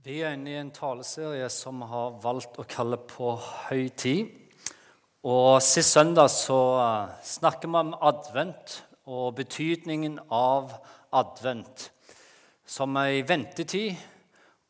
Vi 0.00 0.22
er 0.24 0.32
inne 0.32 0.48
i 0.48 0.56
en 0.56 0.70
taleserie 0.72 1.44
som 1.52 1.82
har 1.84 2.14
valgt 2.22 2.54
å 2.56 2.64
kalle 2.64 2.96
på 3.04 3.34
høy 3.66 3.90
tid. 4.00 4.30
Og 5.28 5.58
Sist 5.60 5.92
søndag 5.92 6.30
så 6.32 6.56
eh, 6.80 7.10
snakker 7.28 7.68
vi 7.68 7.82
om 7.82 7.90
advent 8.08 8.78
og 9.04 9.34
betydningen 9.36 10.14
av 10.32 10.72
advent 11.12 11.90
som 12.64 12.96
ei 12.96 13.20
ventetid 13.28 14.00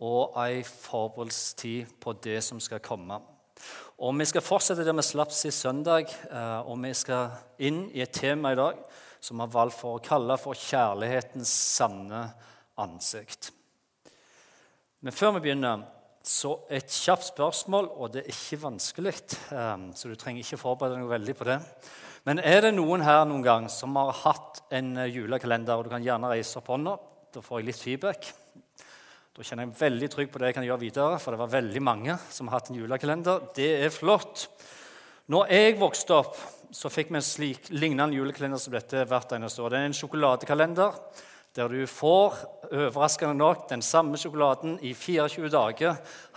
og 0.02 0.34
ei 0.43 0.64
forberedelsestid 0.66 1.94
på 2.02 2.16
det 2.26 2.40
som 2.48 2.58
skal 2.58 2.82
komme. 2.82 3.20
Og 4.02 4.18
Vi 4.18 4.26
skal 4.32 4.42
fortsette 4.42 4.82
der 4.82 4.98
vi 4.98 5.06
slapp 5.06 5.30
sist 5.30 5.62
søndag, 5.62 6.10
eh, 6.26 6.58
og 6.66 6.82
vi 6.82 6.90
skal 6.90 7.38
inn 7.62 7.84
i 7.94 8.02
et 8.02 8.18
tema 8.18 8.50
i 8.50 8.58
dag 8.58 8.82
som 9.20 9.38
vi 9.38 9.46
har 9.46 9.54
valgt 9.54 9.78
for 9.78 9.94
å 9.94 10.02
kalle 10.02 10.40
for 10.42 10.58
kjærlighetens 10.58 11.54
sanne 11.78 12.26
ansikt. 12.82 13.59
Men 15.00 15.14
før 15.16 15.38
vi 15.38 15.46
begynner, 15.46 15.86
så 16.20 16.59
et 16.68 16.92
kjapt 16.92 17.30
spørsmål, 17.30 17.86
og 17.96 18.10
det 18.12 18.20
er 18.20 18.34
ikke 18.34 18.58
vanskelig. 18.66 19.14
Ehm, 19.56 19.86
så 19.96 20.10
du 20.10 20.16
trenger 20.20 20.45
ikke 20.45 20.60
forberede 20.60 20.98
deg 20.98 21.08
veldig 21.08 21.34
på 21.38 21.46
det. 21.48 21.56
Men 22.28 22.42
er 22.45 22.66
det 22.66 22.74
noen 22.77 23.00
her 23.00 23.22
noen 23.24 23.46
gang 23.46 23.68
som 23.72 23.96
har 23.96 24.12
hatt 24.27 24.60
en 24.77 24.91
eh, 25.00 25.08
julekalender? 25.08 25.78
og 25.78 25.88
Du 25.88 25.94
kan 25.94 26.05
gjerne 26.05 26.28
reise 26.28 26.60
opp 26.60 26.68
hånda. 26.68 26.98
Da 27.32 27.41
får 27.41 27.62
jeg 27.62 27.68
litt 27.70 27.80
feedback. 27.80 28.28
Da 29.32 29.46
kjenner 29.46 29.64
jeg 29.64 29.78
veldig 29.80 30.10
trygg 30.12 30.28
på 30.34 30.42
det 30.42 30.50
jeg 30.50 30.58
kan 30.58 30.68
gjøre 30.68 30.82
videre, 30.84 31.16
for 31.22 31.32
det 31.32 31.41
var 31.41 31.55
veldig 31.56 31.84
mange 31.86 32.19
som 32.28 32.50
har 32.50 32.60
hatt 32.60 32.69
en 32.69 32.82
julekalender. 32.82 33.48
Det 33.56 33.70
er 33.86 33.94
flott. 33.94 34.50
Når 35.32 35.56
jeg 35.56 35.80
vokste 35.80 36.20
opp, 36.20 36.36
så 36.77 36.92
fikk 36.92 37.08
vi 37.08 37.22
en 37.22 37.24
slik 37.24 37.72
lignende 37.72 38.20
julekalender 38.20 38.60
som 38.60 38.77
dette 38.77 39.08
hvert 39.08 39.32
eneste 39.32 39.64
år. 39.64 39.72
Det 39.72 39.80
er 39.80 39.88
en 39.88 40.00
sjokoladekalender 40.02 41.00
der 41.56 41.70
du 41.72 41.82
får 41.90 42.36
overraskende 42.70 43.34
nok 43.34 43.68
den 43.70 43.82
samme 43.82 44.18
sjokoladen 44.20 44.78
i 44.86 44.92
24 44.95 45.50
dager 45.50 45.96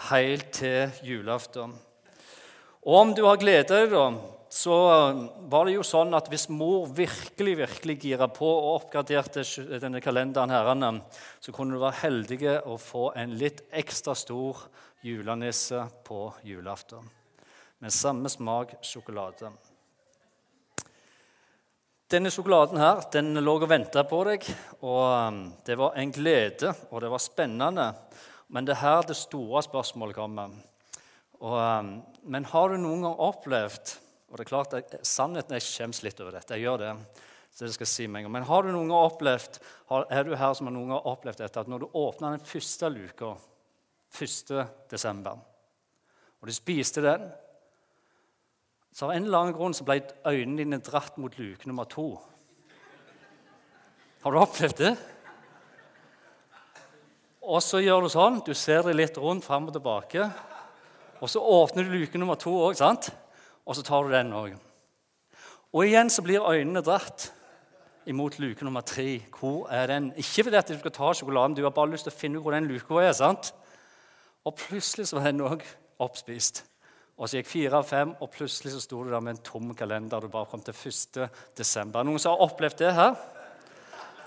helt 0.09 0.49
til 0.57 0.93
julaften. 1.05 1.73
Og 2.83 2.95
om 2.99 3.13
du 3.15 3.23
har 3.27 3.39
glede 3.39 3.69
deg, 3.69 3.93
da, 3.93 4.07
så 4.53 4.75
var 5.49 5.65
det 5.65 5.77
jo 5.77 5.85
sånn 5.85 6.13
at 6.17 6.27
hvis 6.29 6.49
mor 6.51 6.89
virkelig 6.93 7.55
virkelig 7.61 7.95
gira 8.03 8.27
på 8.29 8.45
og 8.45 8.83
oppgraderte 8.83 9.45
denne 9.81 10.01
kalenderen, 10.03 10.53
herrene, 10.53 10.91
så 11.41 11.53
kunne 11.55 11.77
du 11.77 11.81
være 11.81 12.01
heldig 12.03 12.39
å 12.69 12.77
få 12.81 13.11
en 13.17 13.37
litt 13.39 13.63
ekstra 13.71 14.13
stor 14.17 14.65
julenisse 15.05 15.81
på 16.05 16.27
julaften. 16.45 17.05
Med 17.81 17.93
samme 17.93 18.29
smak 18.29 18.77
sjokolade. 18.85 19.49
Denne 22.11 22.31
sjokoladen 22.33 22.81
her, 22.81 23.01
den 23.13 23.39
lå 23.39 23.55
og 23.57 23.69
venta 23.71 24.03
på 24.05 24.19
deg, 24.27 24.45
og 24.81 25.03
um, 25.07 25.41
det 25.65 25.77
var 25.79 25.95
en 25.97 26.11
glede, 26.13 26.73
og 26.91 27.01
det 27.01 27.11
var 27.13 27.21
spennende. 27.23 27.89
Men 28.53 28.67
det 28.67 28.75
er 28.75 28.83
her 28.83 29.07
det 29.07 29.17
store 29.17 29.63
spørsmålet 29.65 30.17
kommer. 30.17 30.51
Og, 31.39 31.57
um, 31.57 31.93
men 32.29 32.49
har 32.51 32.69
du 32.69 32.81
noen 32.81 33.07
gang 33.07 33.21
opplevd 33.31 33.97
og 34.33 34.39
det 34.39 34.47
er 34.47 34.49
klart, 34.49 34.71
jeg, 34.73 34.99
Sannheten 35.05 35.53
jeg 35.53 35.61
skjems 35.61 35.99
litt 36.01 36.17
over 36.23 36.33
dette. 36.33 36.55
jeg 36.57 36.65
gjør 36.65 36.79
det, 36.81 36.91
så 37.53 37.67
det 37.67 37.75
skal 37.75 37.85
jeg 37.85 37.91
si 37.91 38.05
meg. 38.09 38.25
Men 38.33 38.47
har 38.49 38.65
du 38.65 38.71
noen 38.73 38.89
gang 38.89 39.05
opplevd, 39.11 39.59
er 40.09 40.25
du 40.25 40.31
her 40.33 40.55
som 40.57 40.65
har 40.65 40.73
noen 40.73 40.89
gang 40.89 41.09
opplevd 41.11 41.43
dette, 41.43 41.61
at 41.61 41.69
når 41.69 41.83
du 41.83 41.97
åpna 42.01 42.31
den 42.33 42.41
første 42.41 42.89
luka 42.89 43.35
1. 44.17 44.49
desember, 44.89 45.37
og 46.41 46.49
du 46.49 46.53
spiste 46.55 47.05
den 47.05 47.27
så 48.93 49.07
av 49.07 49.15
en 49.15 49.25
eller 49.25 49.39
annen 49.39 49.55
grunn 49.57 49.73
så 49.73 49.85
ble 49.87 50.01
øynene 50.29 50.61
dine 50.61 50.77
dratt 50.85 51.17
mot 51.17 51.33
luke 51.39 51.65
nummer 51.69 51.87
to. 51.89 52.11
Har 54.21 54.31
du 54.31 54.39
opplevd 54.39 54.77
det? 54.79 54.93
Og 57.43 57.59
så 57.65 57.81
gjør 57.83 58.05
du 58.05 58.11
sånn. 58.13 58.37
Du 58.45 58.53
ser 58.55 58.85
deg 58.85 58.95
litt 58.95 59.17
rundt 59.19 59.43
fram 59.43 59.65
og 59.67 59.73
tilbake. 59.75 60.27
Og 61.19 61.31
så 61.31 61.41
åpner 61.41 61.87
du 61.87 61.95
luke 61.97 62.21
nummer 62.21 62.37
to 62.39 62.53
òg, 62.53 62.77
og 62.77 63.75
så 63.75 63.83
tar 63.83 64.05
du 64.05 64.13
den 64.13 64.31
òg. 64.35 64.53
Og 65.73 65.87
igjen 65.87 66.11
så 66.13 66.21
blir 66.21 66.45
øynene 66.45 66.83
dratt 66.85 67.31
imot 68.05 68.37
luke 68.39 68.63
nummer 68.63 68.85
tre. 68.85 69.23
Hvor 69.33 69.71
er 69.73 69.87
den? 69.89 70.11
Ikke 70.15 70.45
fordi 70.45 70.59
at 70.59 70.69
du 70.69 70.77
skal 70.77 70.93
ta 70.93 71.13
sjokoladen, 71.17 71.55
du 71.57 71.63
har 71.63 71.73
bare 71.73 71.91
lyst 71.95 72.05
til 72.07 72.13
å 72.13 72.19
finne 72.19 72.37
ut 72.37 72.45
hvor 72.45 72.53
den 72.53 72.69
luka 72.69 73.01
er. 73.01 73.13
sant? 73.17 73.53
Og 74.45 74.55
plutselig 74.59 75.07
så 75.09 75.17
var 75.17 75.31
den 75.31 75.41
òg 75.41 75.63
oppspist. 76.03 76.65
Og 77.13 77.29
så 77.29 77.37
gikk 77.37 77.49
fire 77.51 77.77
av 77.77 77.85
fem, 77.85 78.15
og 78.19 78.31
plutselig 78.33 78.73
så 78.73 78.81
sto 78.81 79.03
du 79.03 79.11
der 79.13 79.21
med 79.21 79.35
en 79.35 79.43
tom 79.45 79.73
kalender. 79.77 80.23
Du 80.23 80.31
bare 80.33 80.49
kom 80.49 80.63
til 80.65 80.73
1. 80.73 81.27
desember. 81.57 82.05
Noen 82.05 82.21
som 82.21 82.33
har 82.33 82.45
opplevd 82.47 82.79
det 82.81 82.93
her? 82.97 83.13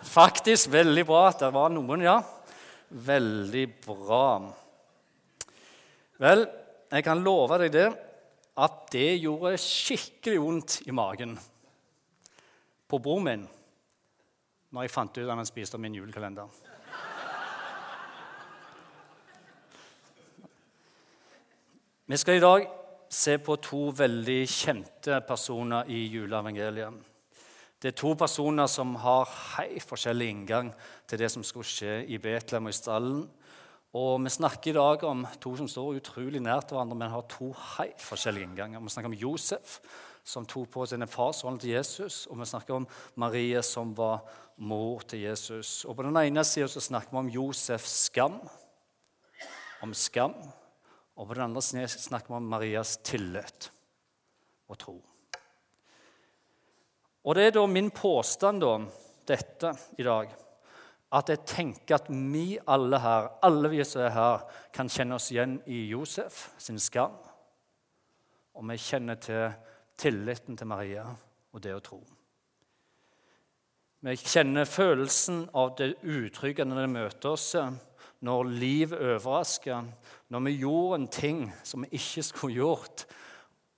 Faktisk 0.07 0.71
veldig 0.71 1.07
bra. 1.09 1.27
at 1.29 1.43
Det 1.43 1.51
var 1.55 1.75
noen, 1.75 2.05
ja. 2.07 2.21
Veldig 2.89 3.67
bra. 3.87 4.29
Vel, 6.23 6.47
jeg 6.93 7.05
kan 7.05 7.25
love 7.25 7.59
deg 7.65 7.75
det 7.75 7.89
at 8.57 8.79
det 8.95 9.19
gjorde 9.21 9.59
skikkelig 9.61 10.41
vondt 10.41 10.79
i 10.87 10.95
magen 10.97 11.35
på 12.89 13.01
bror 13.03 13.21
min 13.21 13.43
når 14.73 14.87
jeg 14.87 14.93
fant 14.95 15.19
ut 15.19 15.27
at 15.27 15.37
han 15.37 15.49
spiste 15.49 15.79
min 15.81 15.95
julekalender. 15.99 16.49
Vi 22.06 22.17
skal 22.17 22.37
i 22.37 22.41
dag 22.41 22.69
se 23.11 23.33
på 23.43 23.56
to 23.59 23.89
veldig 23.99 24.44
kjente 24.47 25.17
personer 25.27 25.89
i 25.91 26.05
juleevangeliet. 26.06 27.00
Det 27.83 27.89
er 27.91 27.97
to 27.99 28.12
personer 28.15 28.69
som 28.71 28.93
har 29.03 29.25
helt 29.56 29.83
forskjellig 29.83 30.28
inngang 30.31 30.69
til 31.11 31.19
det 31.19 31.33
som 31.34 31.43
skulle 31.43 31.66
skje 31.66 32.05
i 32.06 32.21
Betlehem 32.22 32.69
og 32.69 32.71
i 32.71 32.77
stallen. 32.78 33.25
Og 33.99 34.22
Vi 34.22 34.31
snakker 34.31 34.71
i 34.71 34.75
dag 34.77 35.03
om 35.03 35.25
to 35.43 35.56
som 35.59 35.66
står 35.66 35.99
utrolig 35.99 36.39
nært 36.41 36.71
hverandre, 36.71 36.95
men 36.95 37.11
har 37.11 37.27
to 37.27 37.49
helt 37.75 37.99
forskjellige 37.99 38.47
innganger. 38.53 38.84
Vi 38.84 38.95
snakker 38.95 39.11
om 39.11 39.19
Josef, 39.25 39.81
som 40.22 40.47
tok 40.47 40.71
på 40.71 40.87
seg 40.87 41.03
farsrollen 41.11 41.59
til 41.59 41.75
Jesus, 41.75 42.28
og 42.31 42.39
vi 42.39 42.47
snakker 42.47 42.75
om 42.75 42.87
Marie, 43.16 43.62
som 43.62 43.91
var 43.99 44.22
mor 44.59 45.03
til 45.03 45.27
Jesus. 45.27 45.84
Og 45.84 45.97
På 45.97 46.06
den 46.06 46.15
ene 46.22 46.45
sida 46.45 46.69
snakker 46.69 47.11
vi 47.11 47.19
om 47.19 47.34
Josefs 47.34 47.99
skam, 48.06 48.39
om 49.83 49.93
skam. 49.93 50.39
Og 51.16 51.28
på 51.28 51.34
den 51.34 51.47
andre 51.49 51.62
siden 51.65 51.88
snakker 51.88 52.32
vi 52.32 52.38
om 52.38 52.49
Marias 52.50 52.99
tillit 53.04 53.71
og 54.69 54.78
tro. 54.78 54.97
Og 57.27 57.34
det 57.34 57.47
er 57.49 57.54
da 57.56 57.65
min 57.66 57.88
påstand, 57.91 58.62
om 58.62 58.84
dette 59.27 59.72
i 59.99 60.04
dag, 60.06 60.28
at 61.16 61.31
jeg 61.32 61.47
tenker 61.49 61.97
at 61.97 62.10
vi 62.10 62.59
alle 62.71 63.00
her, 63.03 63.31
alle 63.47 63.71
vi 63.72 63.81
som 63.87 64.04
er 64.04 64.12
her, 64.15 64.44
kan 64.75 64.91
kjenne 64.93 65.16
oss 65.16 65.31
igjen 65.32 65.56
i 65.66 65.87
Josef 65.91 66.50
sin 66.62 66.78
skam. 66.82 67.16
Og 68.56 68.69
vi 68.71 68.78
kjenner 68.81 69.19
til 69.22 69.48
tilliten 69.98 70.59
til 70.59 70.71
Maria 70.71 71.06
og 71.09 71.62
det 71.65 71.75
å 71.75 71.83
tro. 71.83 72.00
Vi 74.06 74.15
kjenner 74.21 74.69
følelsen 74.69 75.47
av 75.56 75.75
det 75.78 75.97
utrygge 76.04 76.66
når 76.66 76.84
det 76.84 76.94
møter 76.94 77.33
oss 77.33 77.48
når 78.27 78.50
liv 78.60 78.93
overrasker, 78.97 79.88
når 80.29 80.43
vi 80.47 80.57
gjorde 80.59 80.99
en 81.01 81.09
ting 81.09 81.41
som 81.63 81.85
vi 81.85 81.99
ikke 82.01 82.25
skulle 82.27 82.59
gjort. 82.59 83.07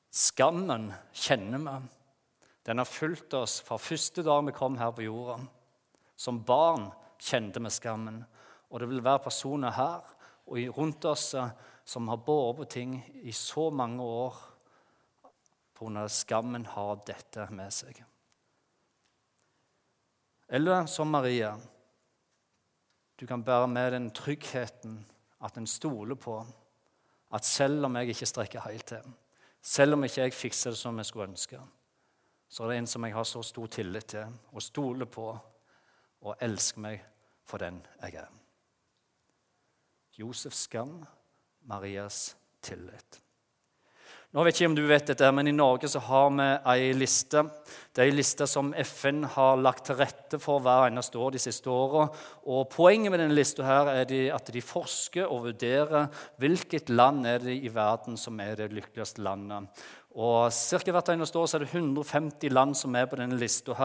Skammen 0.09 0.91
kjenner 1.13 1.61
vi. 1.65 1.77
Den 2.69 2.81
har 2.81 2.89
fulgt 2.89 3.35
oss 3.37 3.61
fra 3.65 3.79
første 3.81 4.25
dag 4.25 4.43
vi 4.47 4.57
kom 4.57 4.77
her 4.81 4.93
på 4.93 5.05
jorda. 5.05 5.39
Som 6.17 6.43
barn 6.45 6.89
kjente 7.21 7.61
vi 7.65 7.73
skammen. 7.73 8.23
Og 8.69 8.81
det 8.81 8.89
vil 8.91 9.05
være 9.05 9.25
personer 9.29 9.77
her 9.77 10.15
og 10.49 10.79
rundt 10.79 11.05
oss 11.09 11.35
som 11.89 12.09
har 12.09 12.21
båret 12.25 12.57
på 12.59 12.69
ting 12.73 12.95
i 13.25 13.33
så 13.33 13.69
mange 13.71 14.03
år 14.05 14.37
pga. 15.79 16.09
skammen 16.09 16.67
har 16.67 17.01
dette 17.07 17.49
med 17.51 17.73
seg. 17.73 18.03
Eller 20.49 20.87
som 20.87 21.09
Maria. 21.09 21.59
Du 23.17 23.27
kan 23.27 23.45
bære 23.45 23.69
med 23.69 23.93
den 23.93 24.11
tryggheten 24.11 25.05
at 25.45 25.57
en 25.57 25.67
stoler 25.67 26.15
på 26.15 26.39
at 27.35 27.45
selv 27.45 27.85
om 27.85 27.97
jeg 27.97 28.15
ikke 28.15 28.27
strekker 28.27 28.65
helt 28.65 28.87
til, 28.87 29.05
selv 29.63 29.95
om 29.95 30.05
ikke 30.05 30.23
jeg 30.23 30.35
fikser 30.35 30.71
det 30.71 30.79
som 30.79 30.97
jeg 30.99 31.07
skulle 31.07 31.29
ønske, 31.29 31.61
så 32.49 32.65
er 32.65 32.69
det 32.73 32.79
en 32.79 32.87
som 32.87 33.05
jeg 33.05 33.15
har 33.15 33.25
så 33.29 33.43
stor 33.43 33.67
tillit 33.67 34.07
til 34.15 34.33
og 34.53 34.63
stoler 34.63 35.07
på 35.07 35.29
og 36.21 36.37
elsker 36.41 36.81
meg 36.81 37.05
for 37.45 37.61
den 37.61 37.83
jeg 38.03 38.15
er. 38.23 38.29
Josefs 40.19 40.65
skam, 40.67 41.05
Marias 41.63 42.37
tillit. 42.63 43.21
Nå 44.37 44.43
vet 44.45 44.59
jeg 44.59 44.67
ikke 44.67 44.69
om 44.69 44.75
du 44.77 44.83
vet 44.85 45.07
dette, 45.09 45.29
men 45.33 45.49
I 45.49 45.55
Norge 45.57 45.89
så 45.89 46.03
har 46.05 46.27
vi 46.37 46.47
ei 46.69 46.91
liste. 46.93 47.47
Det 47.97 48.03
er 48.03 48.11
ei 48.11 48.17
liste 48.19 48.45
som 48.45 48.75
FN 48.77 49.23
har 49.33 49.57
lagt 49.57 49.87
til 49.89 49.97
rette 49.97 50.37
for 50.43 50.61
hver 50.61 50.91
eneste 50.91 51.17
år 51.17 51.33
de 51.33 51.41
siste 51.41 51.73
åra. 51.73 52.11
Poenget 52.69 53.09
med 53.09 53.23
denne 53.23 53.39
lista 53.39 53.65
her 53.65 53.89
er 53.95 54.13
at 54.37 54.53
de 54.53 54.61
forsker 54.61 55.25
og 55.33 55.47
vurderer 55.47 56.11
hvilket 56.45 56.93
land 56.93 57.25
er 57.25 57.41
det 57.41 57.57
i 57.57 57.73
verden 57.73 58.21
som 58.21 58.37
er 58.45 58.61
det 58.61 58.69
lykkeligste 58.77 59.25
landet. 59.25 59.73
Og 60.19 60.53
cirka 60.53 60.93
hvert 60.93 61.09
eneste 61.15 61.41
år 61.41 61.49
så 61.49 61.57
er 61.57 61.65
det 61.65 61.73
150 61.73 62.53
land 62.53 62.77
som 62.77 63.01
er 63.01 63.09
på 63.09 63.17
denne 63.17 63.41
lista. 63.41 63.81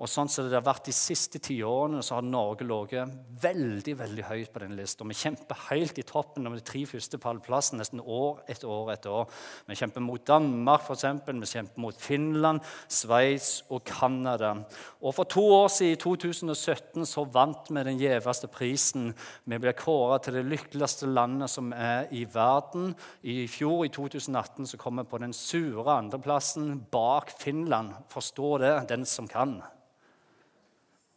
Og 0.00 0.08
sånn 0.08 0.30
som 0.32 0.46
det 0.48 0.56
har 0.56 0.64
vært 0.64 0.88
De 0.88 0.94
siste 0.96 1.36
tiårene 1.44 2.00
så 2.04 2.16
har 2.16 2.24
Norge 2.24 2.64
ligget 2.64 3.12
veldig 3.40 3.94
veldig 4.00 4.24
høyt 4.28 4.52
på 4.52 4.62
denne 4.62 4.78
lista. 4.78 5.04
Vi 5.04 5.16
kjemper 5.16 5.58
helt 5.68 5.98
i 6.00 6.04
toppen 6.08 6.48
om 6.48 6.54
de 6.56 6.64
tre 6.64 6.82
første 6.88 7.18
pallplassene 7.20 7.82
nesten 7.82 8.00
år 8.00 8.40
etter 8.48 8.68
år. 8.68 8.92
etter 8.94 9.12
år. 9.12 9.26
Vi 9.68 9.76
kjemper 9.76 10.00
mot 10.00 10.24
Danmark, 10.26 10.88
eksempel. 10.90 11.40
vi 11.40 11.46
kjemper 11.46 11.80
mot 11.80 11.96
Finland, 11.96 12.60
Sveits 12.88 13.62
og 13.70 13.84
Canada. 13.84 14.64
Og 15.02 15.14
For 15.14 15.24
to 15.24 15.40
år 15.40 15.68
siden, 15.68 15.90
i 15.90 15.96
2017, 15.96 17.06
så 17.06 17.24
vant 17.24 17.68
vi 17.68 17.82
den 17.82 17.98
gjeveste 17.98 18.48
prisen. 18.48 19.14
Vi 19.44 19.58
ble 19.58 19.72
kåra 19.72 20.20
til 20.22 20.34
det 20.34 20.46
lykkeligste 20.46 21.06
landet 21.06 21.50
som 21.50 21.72
er 21.72 22.06
i 22.12 22.24
verden. 22.24 22.94
I 23.22 23.46
fjor, 23.46 23.84
i 23.84 23.88
2018, 23.88 24.66
så 24.66 24.76
kom 24.76 24.96
vi 24.96 25.04
på 25.04 25.18
den 25.18 25.32
sure 25.32 25.90
andreplassen 25.90 26.86
bak 26.90 27.34
Finland. 27.38 27.92
Forstå 28.08 28.58
det, 28.58 28.88
den 28.88 29.04
som 29.04 29.28
kan. 29.28 29.60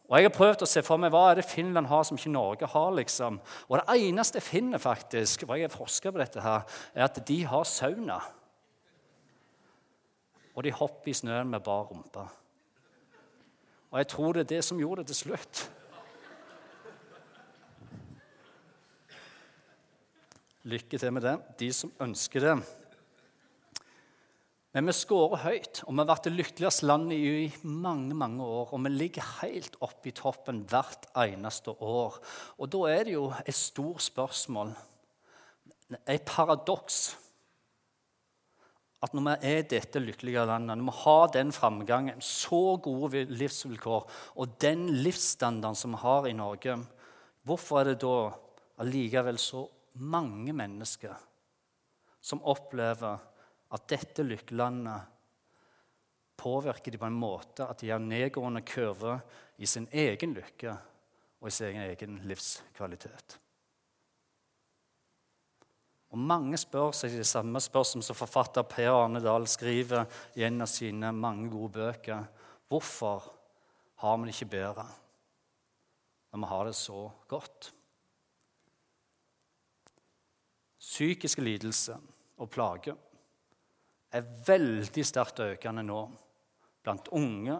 Og 0.08 0.18
Jeg 0.18 0.26
har 0.28 0.36
prøvd 0.36 0.62
å 0.62 0.68
se 0.68 0.82
for 0.84 1.00
meg 1.00 1.12
hva 1.14 1.30
er 1.30 1.38
det 1.38 1.46
Finland 1.48 1.88
har 1.88 2.02
som 2.04 2.18
ikke 2.18 2.32
Norge 2.32 2.68
har. 2.68 2.90
liksom. 2.92 3.40
Og 3.68 3.78
Det 3.78 4.00
eneste 4.04 4.36
jeg 4.36 4.48
finner, 4.48 4.78
faktisk, 4.78 5.46
og 5.48 5.58
jeg 5.58 5.72
forska 5.72 6.12
på 6.12 6.20
dette, 6.20 6.40
her, 6.44 6.66
er 6.94 7.04
at 7.04 7.20
de 7.26 7.44
har 7.44 7.64
sauna. 7.64 8.20
Og 10.54 10.62
de 10.62 10.70
hopper 10.70 11.10
i 11.10 11.16
snøen 11.16 11.50
med 11.50 11.64
bar 11.64 11.88
rumpe. 11.88 12.28
Og 13.90 13.98
jeg 13.98 14.08
tror 14.08 14.32
det 14.32 14.44
er 14.44 14.52
det 14.56 14.64
som 14.64 14.78
gjorde 14.78 15.02
det 15.02 15.06
til 15.12 15.22
slutt. 15.24 15.70
Lykke 20.64 20.98
til 20.98 21.12
med 21.12 21.22
det, 21.22 21.38
de 21.60 21.72
som 21.72 21.92
ønsker 22.00 22.40
det. 22.40 22.83
Men 24.74 24.90
vi 24.90 24.94
skårer 24.96 25.42
høyt, 25.44 25.80
og 25.86 25.92
vi 25.92 26.00
har 26.02 26.08
vært 26.08 26.24
det 26.26 26.34
lykkeligste 26.34 26.88
landet 26.88 27.20
i 27.22 27.68
mange 27.70 28.14
mange 28.18 28.42
år. 28.42 28.72
Og 28.74 28.80
vi 28.82 28.90
ligger 28.90 29.28
helt 29.38 29.76
oppe 29.86 30.10
i 30.10 30.14
toppen 30.18 30.64
hvert 30.66 31.06
eneste 31.22 31.76
år. 31.78 32.16
Og 32.58 32.72
da 32.72 32.80
er 32.90 33.04
det 33.06 33.14
jo 33.14 33.28
et 33.44 33.54
stort 33.54 34.02
spørsmål, 34.02 34.72
et 36.10 36.24
paradoks, 36.26 37.04
at 39.04 39.14
når 39.14 39.26
vi 39.28 39.52
er 39.52 39.68
dette 39.68 40.00
lykkelige 40.00 40.46
landet, 40.48 40.80
når 40.80 40.88
vi 40.88 41.02
har 41.04 41.26
den 41.36 41.52
framgangen, 41.52 42.22
så 42.24 42.78
gode 42.82 43.26
livsvilkår 43.30 44.08
og 44.40 44.56
den 44.64 44.88
livsstandarden 45.04 45.78
som 45.78 45.94
vi 45.94 46.00
har 46.02 46.26
i 46.26 46.34
Norge, 46.34 46.78
hvorfor 47.44 47.82
er 47.82 47.92
det 47.92 48.00
da 48.02 48.16
allikevel 48.82 49.38
så 49.38 49.66
mange 50.00 50.56
mennesker 50.56 51.14
som 52.24 52.42
opplever 52.48 53.20
at 53.74 53.86
dette 53.90 54.22
lykkelandet 54.22 55.10
påvirker 56.38 56.92
de 56.92 56.98
på 56.98 57.08
en 57.08 57.16
måte 57.18 57.66
at 57.66 57.80
de 57.82 57.90
har 57.90 58.02
nedgående 58.02 58.62
kurve 58.66 59.18
i 59.56 59.66
sin 59.66 59.86
egen 59.92 60.34
lykke 60.36 60.74
og 61.40 61.48
i 61.50 61.54
sin 61.54 61.80
egen 61.82 62.20
livskvalitet. 62.28 63.38
Og 66.14 66.20
Mange 66.22 66.58
spør 66.60 66.92
seg 66.94 67.16
de 67.16 67.26
samme 67.26 67.58
spørsmål 67.62 68.04
som 68.06 68.18
forfatter 68.18 68.66
Per 68.70 68.92
Arne 68.92 69.22
Dahl 69.22 69.48
skriver 69.50 70.06
i 70.38 70.44
en 70.46 70.62
av 70.62 70.70
sine 70.70 71.10
mange 71.10 71.48
gode 71.50 71.72
bøker. 71.74 72.28
Hvorfor 72.70 73.26
har 74.02 74.20
vi 74.20 74.28
det 74.28 74.36
ikke 74.36 74.52
bedre 74.52 74.86
når 76.30 76.42
vi 76.42 76.50
har 76.50 76.68
det 76.68 76.76
så 76.78 77.00
godt? 77.30 77.72
Psykiske 80.78 81.42
lidelser 81.42 81.98
og 82.38 82.50
plager 82.50 82.98
er 84.14 84.28
veldig 84.46 85.04
sterkt 85.06 85.42
økende 85.42 85.82
nå 85.86 86.00
blant 86.84 87.10
unge 87.16 87.56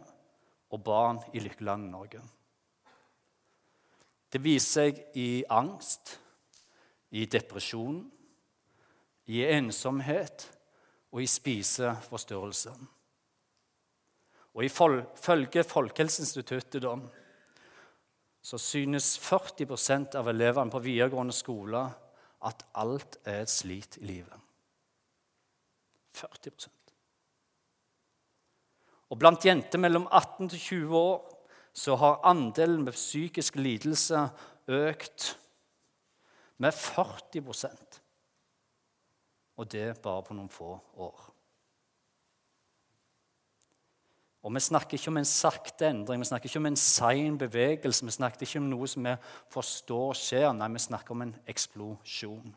og 0.74 0.82
barn 0.84 1.20
i 1.34 1.42
lykkelandet 1.42 1.90
Norge. 1.90 2.22
Det 4.30 4.40
viser 4.42 4.90
seg 4.90 5.00
i 5.18 5.44
angst, 5.54 6.16
i 7.14 7.26
depresjon, 7.30 8.00
i 9.30 9.44
ensomhet 9.46 10.48
og 11.14 11.22
i 11.22 11.28
spiseforstyrrelse. 11.30 12.74
Og 14.54 14.64
Ifølge 14.66 15.64
Folkehelseinstituttet 15.66 16.82
da, 16.82 16.96
så 18.44 18.58
synes 18.60 19.14
40% 19.22 20.18
av 20.20 20.28
elevene 20.30 20.70
på 20.70 20.82
videregående 20.84 21.34
skole 21.34 21.86
at 22.44 22.66
alt 22.76 23.18
er 23.24 23.46
et 23.46 23.50
slit 23.50 23.98
i 24.02 24.10
livet. 24.10 24.43
40 26.14 26.70
Og 29.10 29.18
blant 29.18 29.44
jenter 29.46 29.78
mellom 29.78 30.06
18 30.10 30.48
til 30.54 30.58
20 30.58 30.96
år 30.98 31.30
så 31.74 31.96
har 31.98 32.22
andelen 32.24 32.84
med 32.86 32.94
psykisk 32.94 33.56
lidelse 33.58 34.28
økt 34.70 35.38
med 36.62 36.72
40% 36.72 38.00
Og 39.56 39.70
det 39.70 40.02
bare 40.02 40.22
på 40.22 40.34
noen 40.34 40.50
få 40.50 40.72
år. 40.96 41.30
Og 44.44 44.54
Vi 44.54 44.60
snakker 44.60 44.98
ikke 44.98 45.08
om 45.08 45.16
en 45.16 45.24
sakte 45.24 45.86
endring, 45.88 46.20
vi 46.20 46.26
snakker 46.28 46.48
ikke 46.48 46.58
om 46.58 46.66
en 46.66 46.76
sein 46.76 47.38
bevegelse. 47.38 48.04
Vi 48.04 48.10
snakker 48.10 48.42
ikke 48.42 48.58
om 48.58 48.66
noe 48.68 48.86
som 48.88 49.06
vi 49.06 49.14
forstår 49.48 50.12
skjer. 50.20 50.52
Nei, 50.52 50.68
vi 50.68 50.82
snakker 50.84 51.14
om 51.14 51.22
en 51.22 51.36
eksplosjon 51.48 52.52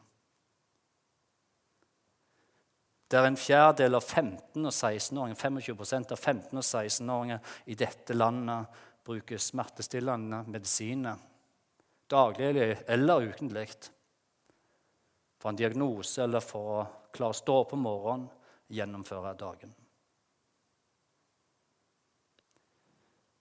der 3.08 3.24
en 3.28 3.40
fjerdedel 3.40 3.96
av 3.96 4.04
15- 4.04 4.66
og 4.66 4.74
16-åringer 4.74 5.40
25% 5.40 6.12
av 6.12 6.20
15- 6.20 6.60
og 6.60 6.66
16-åringer 6.66 7.56
i 7.72 7.78
dette 7.80 8.16
landet 8.18 8.84
bruker 9.08 9.40
smertestillende 9.40 10.44
medisiner 10.52 11.16
daglig 12.08 12.78
eller 12.88 13.22
ukentlig. 13.30 13.68
For 15.38 15.52
en 15.52 15.60
diagnose 15.60 16.24
eller 16.24 16.44
for 16.44 16.72
å 16.74 16.86
klare 17.14 17.36
å 17.36 17.40
stå 17.42 17.58
opp 17.62 17.76
om 17.76 17.84
morgenen 17.86 18.30
gjennomføre 18.74 19.34
dagen. 19.40 19.74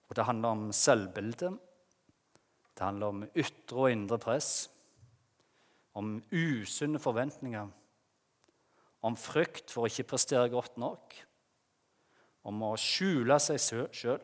Og 0.07 0.15
Det 0.15 0.23
handler 0.23 0.55
om 0.55 0.69
selvbilde, 0.71 1.49
det 2.77 2.83
handler 2.85 3.07
om 3.11 3.25
ytre 3.35 3.81
og 3.81 3.91
indre 3.91 4.17
press, 4.21 4.69
om 5.97 6.21
usunne 6.31 7.01
forventninger 7.01 7.67
om 9.07 9.17
frykt 9.19 9.71
for 9.73 9.85
å 9.85 9.91
ikke 9.91 10.09
prestere 10.11 10.51
godt 10.51 10.79
nok, 10.81 11.15
om 12.47 12.63
å 12.69 12.73
skjule 12.79 13.39
seg 13.43 13.87
sjøl. 13.95 14.19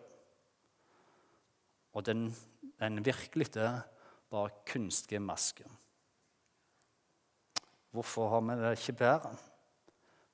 Og 1.93 2.05
den, 2.07 2.27
den 2.81 3.03
virkelig 3.05 3.51
bare 3.53 4.51
kunstige 4.67 5.21
masken. 5.21 5.69
Hvorfor 7.93 8.31
har 8.31 8.45
vi 8.47 8.55
det 8.57 8.75
ikke 8.79 8.95
bedre 9.03 9.35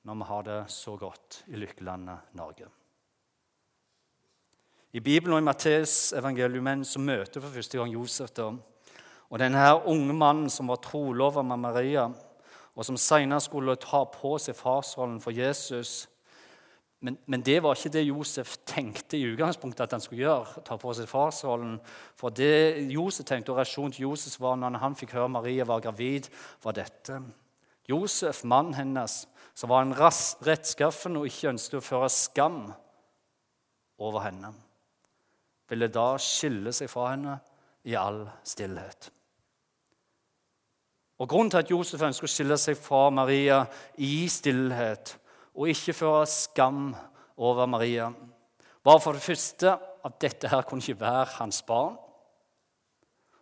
når 0.08 0.16
vi 0.16 0.28
har 0.30 0.44
det 0.46 0.60
så 0.72 0.94
godt 0.96 1.42
i 1.52 1.58
lykkelandet 1.60 2.30
Norge? 2.38 2.70
I 4.96 5.02
Bibelen 5.04 5.36
og 5.36 5.42
i 5.42 5.46
Matteus 5.46 6.14
evangelium 6.16 6.80
så 6.88 6.98
møter 6.98 7.42
for 7.42 7.52
første 7.52 7.78
gang 7.78 7.92
Josef. 7.92 8.32
Og 9.30 9.38
denne 9.38 9.66
unge 9.86 10.16
mannen 10.16 10.48
som 10.50 10.72
var 10.72 10.80
trolova 10.82 11.44
med 11.46 11.60
Maria, 11.62 12.08
og 12.76 12.86
som 12.86 12.98
senere 13.00 13.42
skulle 13.42 13.76
ta 13.80 14.04
på 14.12 14.36
seg 14.40 14.56
farsrollen 14.58 15.20
for 15.22 15.34
Jesus. 15.34 16.08
Men, 17.00 17.16
men, 17.26 17.42
det 17.42 17.62
var 17.64 17.76
ikke 17.76 17.92
det 17.94 18.04
Josef 18.04 18.58
tenkte 18.68 19.16
i 19.16 19.24
utgangspunktet 19.32 19.86
at 19.86 19.94
han 19.96 20.02
skulle 20.04 20.26
gjøre. 20.26 20.62
ta 20.64 20.76
på 20.76 20.92
seg 20.94 21.08
farsrollen. 21.08 21.78
For 22.16 22.30
det 22.30 22.90
Josef 22.92 23.26
tenkte, 23.26 23.52
og 23.52 23.60
reaksjonen 23.60 23.92
til 23.96 24.08
Josef 24.10 24.36
var 24.40 24.58
når 24.60 24.78
han 24.82 24.96
fikk 24.96 25.16
høre 25.16 25.32
Maria 25.32 25.64
var 25.64 25.80
gravid, 25.80 26.28
var 26.62 26.76
dette. 26.76 27.22
Josef, 27.88 28.44
mannen 28.44 28.76
hennes, 28.76 29.24
som 29.54 29.72
var 29.72 29.82
en 29.82 29.96
rettskaffen 29.96 31.16
og 31.16 31.26
ikke 31.26 31.54
ønsket 31.54 31.80
å 31.80 31.84
føre 31.84 32.10
skam 32.12 32.60
over 34.00 34.24
henne, 34.24 34.52
ville 35.68 35.88
da 35.92 36.12
skille 36.20 36.72
seg 36.74 36.90
fra 36.92 37.10
henne 37.14 37.38
i 37.88 37.96
all 37.96 38.26
stillhet. 38.46 39.10
Og 41.20 41.28
Grunnen 41.28 41.50
til 41.52 41.60
at 41.60 41.70
Josef 41.70 42.00
ønsker 42.00 42.24
å 42.24 42.32
skille 42.32 42.56
seg 42.56 42.78
fra 42.80 43.10
Maria 43.12 43.60
i 44.00 44.24
stillhet 44.32 45.18
og 45.52 45.68
ikke 45.68 45.92
føre 45.92 46.22
skam 46.30 46.94
over 47.36 47.68
Maria, 47.68 48.06
var 48.86 49.02
for 49.04 49.16
det 49.16 49.24
første 49.24 49.74
at 49.76 50.16
dette 50.22 50.48
her 50.48 50.64
kunne 50.64 50.80
ikke 50.80 51.02
være 51.02 51.36
hans 51.36 51.60
barn. 51.66 51.98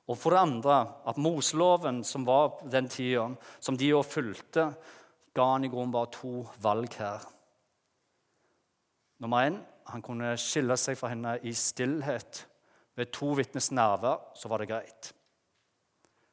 Og 0.08 0.18
for 0.18 0.34
det 0.34 0.40
andre 0.40 0.78
at 1.06 1.20
Moseloven, 1.20 2.00
som 2.02 2.24
var 2.26 2.64
den 2.72 2.88
tida, 2.90 3.28
som 3.60 3.78
de 3.78 3.92
òg 3.94 4.06
fulgte, 4.08 4.70
ga 5.36 5.48
han 5.52 5.68
i 5.68 5.70
grunnen 5.70 5.94
bare 5.94 6.10
to 6.16 6.42
valg 6.64 6.98
her. 6.98 7.22
Nummer 9.22 9.46
én 9.46 9.62
han 9.92 10.02
kunne 10.02 10.34
skille 10.40 10.74
seg 10.80 10.98
fra 10.98 11.12
henne 11.12 11.38
i 11.46 11.54
stillhet. 11.54 12.42
Ved 12.98 13.12
to 13.14 13.30
vitnes 13.38 13.70
nærvær 13.70 14.32
så 14.34 14.50
var 14.50 14.62
det 14.62 14.72
greit. 14.72 15.12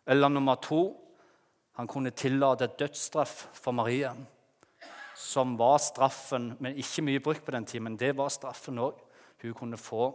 Eller 0.10 0.32
nummer 0.32 0.58
to 0.58 1.05
han 1.76 1.88
kunne 1.88 2.12
tillate 2.16 2.72
dødsstraff 2.80 3.50
for 3.54 3.72
Maria. 3.72 4.16
som 5.16 5.58
var 5.58 5.78
straffen, 5.80 6.58
men 6.60 6.76
ikke 6.76 7.02
mye 7.02 7.22
brukt 7.24 7.46
på 7.46 7.52
den 7.56 7.66
tiden, 7.66 7.84
men 7.84 7.98
det 7.98 8.12
var 8.18 8.30
straffen 8.30 8.80
òg 8.84 9.00
hun 9.42 9.54
kunne 9.54 9.78
få 9.80 10.10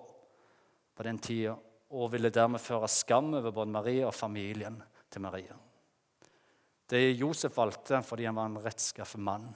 på 0.94 1.02
den 1.06 1.18
tida, 1.18 1.54
og 1.90 2.12
ville 2.12 2.30
dermed 2.30 2.60
føre 2.60 2.88
skam 2.88 3.32
over 3.34 3.50
både 3.50 3.72
Maria 3.72 4.06
og 4.06 4.14
familien 4.14 4.76
til 5.10 5.22
Maria. 5.24 5.56
Det 6.90 7.16
Josef 7.16 7.56
valgte 7.56 8.02
fordi 8.02 8.28
han 8.28 8.36
var 8.36 8.50
en 8.50 8.62
rettskaffen 8.62 9.22
mann, 9.24 9.48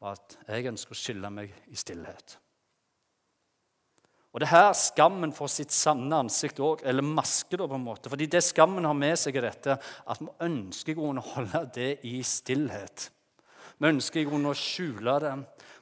var 0.00 0.16
at 0.16 0.38
jeg 0.48 0.70
ønsker 0.72 0.94
å 0.94 0.98
skille 0.98 1.30
meg 1.30 1.52
i 1.68 1.76
stillhet. 1.76 2.38
Og 4.38 4.44
det 4.44 4.52
her 4.52 4.68
skammen 4.78 5.32
får 5.34 5.48
sitt 5.50 5.72
sanne 5.74 6.14
ansikt 6.22 6.60
òg, 6.62 6.84
eller 6.86 7.02
maske, 7.02 7.56
da, 7.58 7.64
på 7.66 7.74
en 7.74 7.82
måte. 7.82 8.06
Fordi 8.06 8.28
det 8.30 8.38
skammen 8.46 8.84
har 8.86 8.94
med 8.94 9.18
seg, 9.18 9.34
er 9.34 9.48
dette 9.48 9.74
at 9.82 10.20
vi 10.22 10.28
ønsker 10.46 11.00
å 11.02 11.08
holde 11.32 11.62
det 11.74 11.88
i 12.06 12.20
stillhet. 12.22 13.08
Vi 13.82 13.90
ønsker 13.90 14.30
å 14.30 14.54
skjule 14.54 15.16
det. 15.24 15.32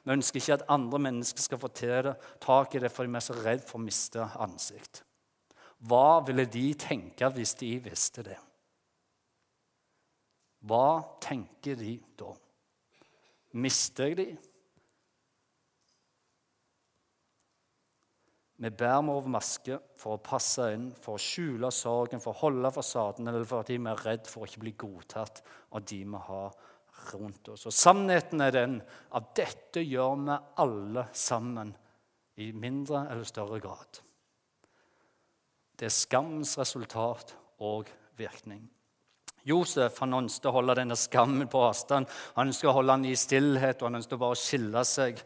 Vi 0.01 0.15
ønsker 0.15 0.41
ikke 0.41 0.57
at 0.57 0.65
andre 0.73 1.03
mennesker 1.05 1.45
skal 1.45 1.61
få 1.61 1.69
til 1.69 1.93
det, 2.09 2.15
tak 2.41 2.73
i 2.73 2.81
det 2.81 2.89
fordi 2.95 3.13
vi 3.13 3.21
er 3.21 3.27
så 3.27 3.37
redd 3.43 3.61
for 3.61 3.77
å 3.77 3.85
miste 3.85 4.25
ansikt. 4.41 5.03
Hva 5.85 6.25
ville 6.25 6.49
de 6.49 6.65
tenke 6.81 7.29
hvis 7.37 7.53
de 7.61 7.75
visste 7.85 8.25
det? 8.25 8.41
Hva 10.65 11.03
tenker 11.21 11.77
de 11.77 11.99
da? 12.17 12.33
Mister 13.53 14.09
jeg 14.09 14.17
de? 14.17 14.31
Vi 18.57 18.69
bærer 18.73 19.03
med 19.05 19.13
over 19.13 19.29
maske 19.29 19.75
for 20.01 20.15
å 20.15 20.23
passe 20.23 20.71
inn, 20.73 20.87
for 20.97 21.17
å 21.17 21.21
skjule 21.21 21.69
sorgen, 21.73 22.21
for 22.21 22.33
å 22.33 22.41
holde 22.41 22.71
fasaden, 22.73 23.29
eller 23.29 23.45
fordi 23.45 23.77
vi 23.77 23.91
er 23.91 24.01
redd 24.01 24.29
for 24.29 24.43
å 24.43 24.49
ikke 24.49 24.63
bli 24.63 24.73
godtatt 24.81 25.43
av 25.77 25.85
de 25.85 25.99
vi 26.01 26.21
har 26.29 26.55
rundt 27.13 27.51
oss. 27.53 27.67
Og 27.69 27.75
Sannheten 27.75 28.41
er 28.41 28.55
den 28.55 28.79
at 29.13 29.29
dette 29.37 29.83
gjør 29.85 30.17
vi 30.23 30.39
alle 30.63 31.05
sammen 31.13 31.75
i 32.41 32.49
mindre 32.53 33.05
eller 33.11 33.29
større 33.29 33.61
grad. 33.61 34.01
Det 35.77 35.85
er 35.85 35.93
skammens 35.93 36.55
resultat 36.57 37.35
og 37.61 37.89
virkning. 38.17 38.63
Josef 39.47 40.01
han 40.01 40.17
ønsket 40.17 40.49
å 40.49 40.55
holde 40.57 40.75
denne 40.79 40.97
skammen 40.99 41.47
på 41.49 41.61
avstand. 41.63 42.09
Han 42.35 42.49
ønsket 42.49 42.71
å 42.71 42.75
holde 42.79 42.97
den 42.97 43.11
i 43.13 43.19
stillhet 43.19 43.79
og 43.79 43.91
han 43.91 44.01
ønsket 44.01 44.19
bare 44.19 44.35
å 44.35 44.41
skille 44.41 44.83
seg 44.87 45.21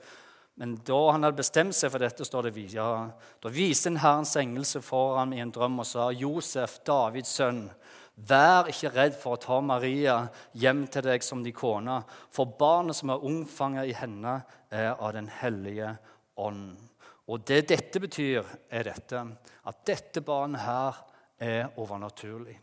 men 0.59 0.75
da 0.85 0.99
han 1.11 1.23
hadde 1.25 1.39
bestemt 1.39 1.75
seg 1.75 1.93
for 1.93 2.03
dette, 2.03 2.25
står 2.27 2.49
det 2.49 2.65
ja, 2.73 3.09
da 3.41 3.51
viste 3.53 3.89
en 3.89 4.01
Herrens 4.01 4.35
engelse 4.37 4.81
for 4.83 5.17
ham 5.17 5.33
i 5.33 5.41
en 5.41 5.53
drøm 5.53 5.79
og 5.79 5.87
sa, 5.87 6.11
'Josef, 6.11 6.79
Davids 6.85 7.31
sønn, 7.39 7.69
vær 8.15 8.69
ikke 8.69 8.91
redd 8.93 9.15
for 9.17 9.37
å 9.37 9.41
ta 9.41 9.61
Maria 9.63 10.27
hjem 10.53 10.85
til 10.91 11.07
deg 11.07 11.23
som 11.23 11.43
din 11.43 11.55
kone, 11.55 12.01
for 12.29 12.45
barnet 12.59 12.95
som 12.95 13.09
er 13.09 13.23
ungfanget 13.25 13.89
i 13.89 13.97
henne, 13.97 14.41
er 14.69 14.93
av 14.99 15.13
Den 15.13 15.29
hellige 15.41 15.97
ånd.' 16.35 16.87
Og 17.31 17.45
det 17.47 17.69
dette 17.69 17.99
betyr, 18.03 18.43
er 18.69 18.83
dette, 18.83 19.21
at 19.63 19.85
dette 19.87 20.21
barnet 20.21 20.65
her 20.65 20.97
er 21.39 21.69
overnaturlig. 21.79 22.57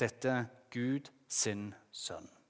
Dette 0.00 0.28
er 0.30 0.46
Gud 0.72 1.10
sin 1.28 1.74
sønn. 1.92 2.41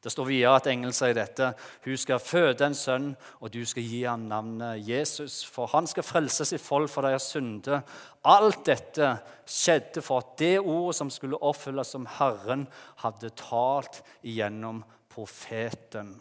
Det 0.00 0.08
står 0.12 0.24
videre 0.30 0.54
at 0.56 0.66
engelen 0.70 0.94
sier 0.96 1.12
dette. 1.16 1.50
Hun 1.84 1.98
skal 2.00 2.22
føde 2.24 2.64
en 2.64 2.76
sønn, 2.76 3.10
og 3.44 3.52
du 3.52 3.60
skal 3.68 3.84
gi 3.84 4.00
ham 4.08 4.22
navnet 4.30 4.80
Jesus. 4.88 5.42
For 5.44 5.68
han 5.74 5.88
skal 5.90 6.06
frelse 6.06 6.46
sitt 6.48 6.64
folk 6.64 6.88
for 6.88 7.04
deres 7.04 7.28
synder. 7.34 7.82
Alt 8.24 8.64
dette 8.70 9.10
skjedde 9.44 10.00
for 10.04 10.24
at 10.24 10.32
det 10.40 10.54
ordet 10.62 10.96
som 10.96 11.12
skulle 11.12 11.40
oppfylles 11.44 11.92
som 11.92 12.08
Herren 12.16 12.64
hadde 13.04 13.32
talt 13.36 14.00
igjennom 14.24 14.80
profeten. 15.12 16.14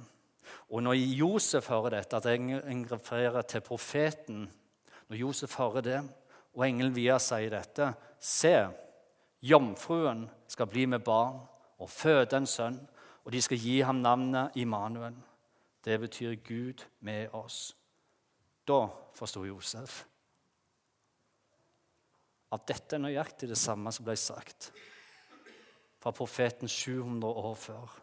Og 0.69 0.83
når 0.83 1.00
Josef 1.15 1.71
hører 1.71 1.95
dette, 1.95 2.19
at 2.19 2.27
engelen 2.27 2.83
refererer 2.91 3.41
til 3.48 3.62
profeten 3.62 4.50
Når 5.09 5.17
Josef 5.17 5.55
hører 5.57 5.81
det, 5.81 6.00
og 6.53 6.67
engelen 6.67 6.93
videre 6.93 7.19
sier 7.24 7.50
dette 7.50 7.93
Se, 8.19 8.67
jomfruen 9.41 10.27
skal 10.51 10.67
bli 10.67 10.83
med 10.86 11.00
barn 11.00 11.39
og 11.79 11.89
føde 11.89 12.36
en 12.38 12.50
sønn 12.50 12.79
og 13.25 13.31
de 13.33 13.41
skal 13.41 13.59
gi 13.59 13.79
ham 13.85 14.01
navnet 14.03 14.55
Immanuel. 14.59 15.17
Det 15.85 15.99
betyr 15.99 16.35
Gud 16.45 16.85
med 17.05 17.33
oss. 17.33 17.75
Da 18.67 18.85
forsto 19.15 19.45
Josef 19.47 20.03
at 22.49 22.65
dette 22.65 22.97
er 22.97 23.03
nøyaktig 23.03 23.49
det 23.51 23.59
samme 23.61 23.91
som 23.93 24.07
ble 24.07 24.15
sagt 24.17 24.71
fra 25.99 26.13
profeten 26.15 26.69
700 26.71 27.27
år 27.43 27.57
før. 27.59 27.97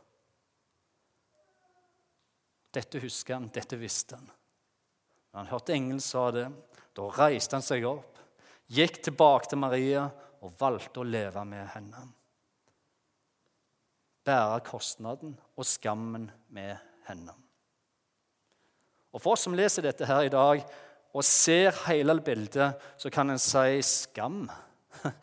Dette 2.77 3.01
husker 3.03 3.39
han, 3.39 3.49
dette 3.51 3.79
visste 3.81 4.19
han. 4.19 4.29
Når 5.33 5.41
han 5.41 5.51
hørte 5.51 5.75
engelen 5.75 6.03
sa 6.05 6.29
det, 6.35 6.47
da 6.97 7.09
reiste 7.17 7.57
han 7.57 7.65
seg 7.65 7.87
opp, 7.89 8.21
gikk 8.73 9.01
tilbake 9.09 9.51
til 9.51 9.63
Maria 9.63 10.05
og 10.45 10.55
valgte 10.61 11.03
å 11.03 11.09
leve 11.09 11.43
med 11.49 11.67
henne 11.73 12.05
bære 14.27 14.61
kostnaden 14.67 15.37
og 15.57 15.67
skammen 15.67 16.29
med 16.53 16.77
henne. 17.09 17.35
Og 19.15 19.23
For 19.23 19.37
oss 19.37 19.47
som 19.47 19.57
leser 19.57 19.87
dette 19.87 20.09
her 20.09 20.27
i 20.27 20.33
dag 20.33 20.65
og 21.17 21.25
ser 21.25 21.73
hele 21.87 22.19
bildet, 22.21 22.77
så 23.01 23.11
kan 23.13 23.33
en 23.33 23.41
si 23.41 23.81
skam. 23.87 24.45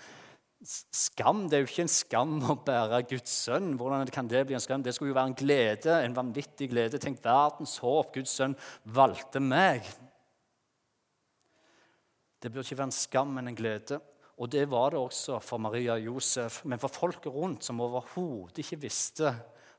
Skam 0.63 1.41
det 1.51 1.57
er 1.57 1.63
jo 1.65 1.67
ikke 1.67 1.83
en 1.83 1.91
skam 1.91 2.37
å 2.47 2.55
bære 2.63 3.01
Guds 3.09 3.33
sønn. 3.43 3.73
Hvordan 3.75 4.07
kan 4.15 4.29
Det 4.31 4.45
bli 4.47 4.55
en 4.55 4.63
skam? 4.63 4.83
Det 4.83 4.93
skulle 4.95 5.11
jo 5.11 5.17
være 5.17 5.33
en 5.33 5.35
glede, 5.35 5.97
en 5.99 6.15
vanvittig 6.15 6.69
glede. 6.71 7.01
Tenk, 7.03 7.19
verdens 7.23 7.75
håp, 7.83 8.13
Guds 8.15 8.31
sønn, 8.31 8.55
valgte 8.85 9.41
meg. 9.43 9.83
Det 12.39 12.51
burde 12.51 12.63
ikke 12.63 12.79
være 12.79 12.91
en 12.93 12.95
skam, 12.95 13.35
men 13.35 13.51
en 13.51 13.59
glede. 13.59 13.99
Og 14.41 14.49
det 14.49 14.65
var 14.71 14.93
det 14.93 14.99
også 14.99 15.37
for 15.43 15.61
Maria 15.61 15.97
og 15.97 16.07
Josef. 16.07 16.63
Men 16.65 16.81
for 16.81 16.93
folket 16.93 17.33
rundt, 17.33 17.63
som 17.63 17.81
overhodet 17.83 18.63
ikke 18.63 18.81
visste 18.87 19.33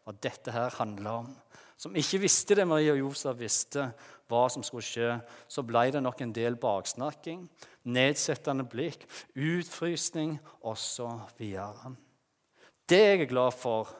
hva 0.04 0.14
dette 0.23 0.52
her 0.52 0.75
handla 0.78 1.18
om, 1.23 1.30
som 1.80 1.96
ikke 1.99 2.20
visste 2.23 2.54
det 2.54 2.66
Maria 2.68 2.92
og 2.94 3.00
Josef 3.00 3.38
visste, 3.40 3.88
hva 4.30 4.44
som 4.52 4.62
skulle 4.64 4.87
skje, 4.87 5.16
så 5.50 5.64
ble 5.66 5.88
det 5.92 6.02
nok 6.04 6.20
en 6.23 6.32
del 6.32 6.56
baksnakking, 6.61 7.42
nedsettende 7.84 8.66
blikk, 8.70 9.04
utfrysning 9.34 10.37
osv. 10.64 11.42
Det 12.88 13.00
jeg 13.00 13.25
er 13.25 13.30
glad 13.30 13.56
for, 13.58 13.90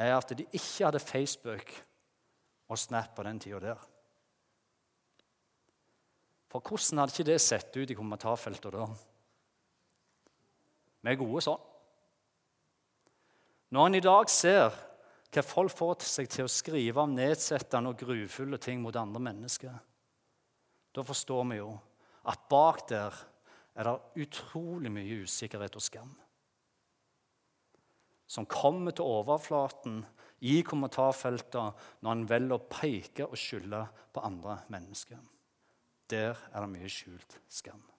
er 0.00 0.16
at 0.16 0.34
de 0.36 0.46
ikke 0.50 0.84
hadde 0.86 1.02
Facebook 1.02 1.72
og 2.70 2.78
Snap 2.78 3.16
på 3.16 3.24
den 3.26 3.40
tida 3.42 3.58
der. 3.64 3.80
For 6.50 6.62
hvordan 6.62 7.02
hadde 7.02 7.14
ikke 7.14 7.30
det 7.30 7.40
sett 7.42 7.76
ut 7.76 7.90
i 7.90 7.96
kommentarfeltet 7.98 8.74
da? 8.74 8.86
Vi 11.00 11.12
er 11.12 11.20
gode 11.20 11.42
sånn. 11.44 11.66
Når 13.70 13.86
en 13.86 13.98
i 14.00 14.02
dag 14.02 14.30
ser 14.32 14.74
hva 15.30 15.42
folk 15.46 15.72
får 15.78 16.06
seg 16.10 16.30
til 16.30 16.48
å 16.48 16.50
skrive 16.50 17.04
om 17.04 17.12
nedsettende 17.14 17.92
og 17.92 18.00
grufulle 18.02 18.58
ting 18.58 18.80
mot 18.82 18.96
andre 18.98 19.22
mennesker, 19.22 19.76
da 20.90 21.04
forstår 21.06 21.44
vi 21.52 21.60
jo 21.60 21.70
at 22.30 22.48
bak 22.50 22.82
der 22.90 23.14
er 23.78 23.86
det 23.86 24.24
utrolig 24.26 24.90
mye 24.92 25.20
usikkerhet 25.22 25.78
og 25.78 25.84
skam. 25.84 26.10
Som 28.30 28.46
kommer 28.50 28.94
til 28.94 29.06
overflaten 29.06 30.02
i 30.46 30.60
kommentarfeltet 30.66 31.86
når 32.02 32.16
en 32.16 32.26
velger 32.30 32.56
å 32.58 32.66
peke 32.70 33.26
og 33.28 33.38
skylde 33.38 33.84
på 34.14 34.26
andre 34.26 34.60
mennesker. 34.72 35.18
Der 36.10 36.34
er 36.50 36.64
det 36.64 36.72
mye 36.74 36.90
skjult 36.90 37.38
skam. 37.50 37.89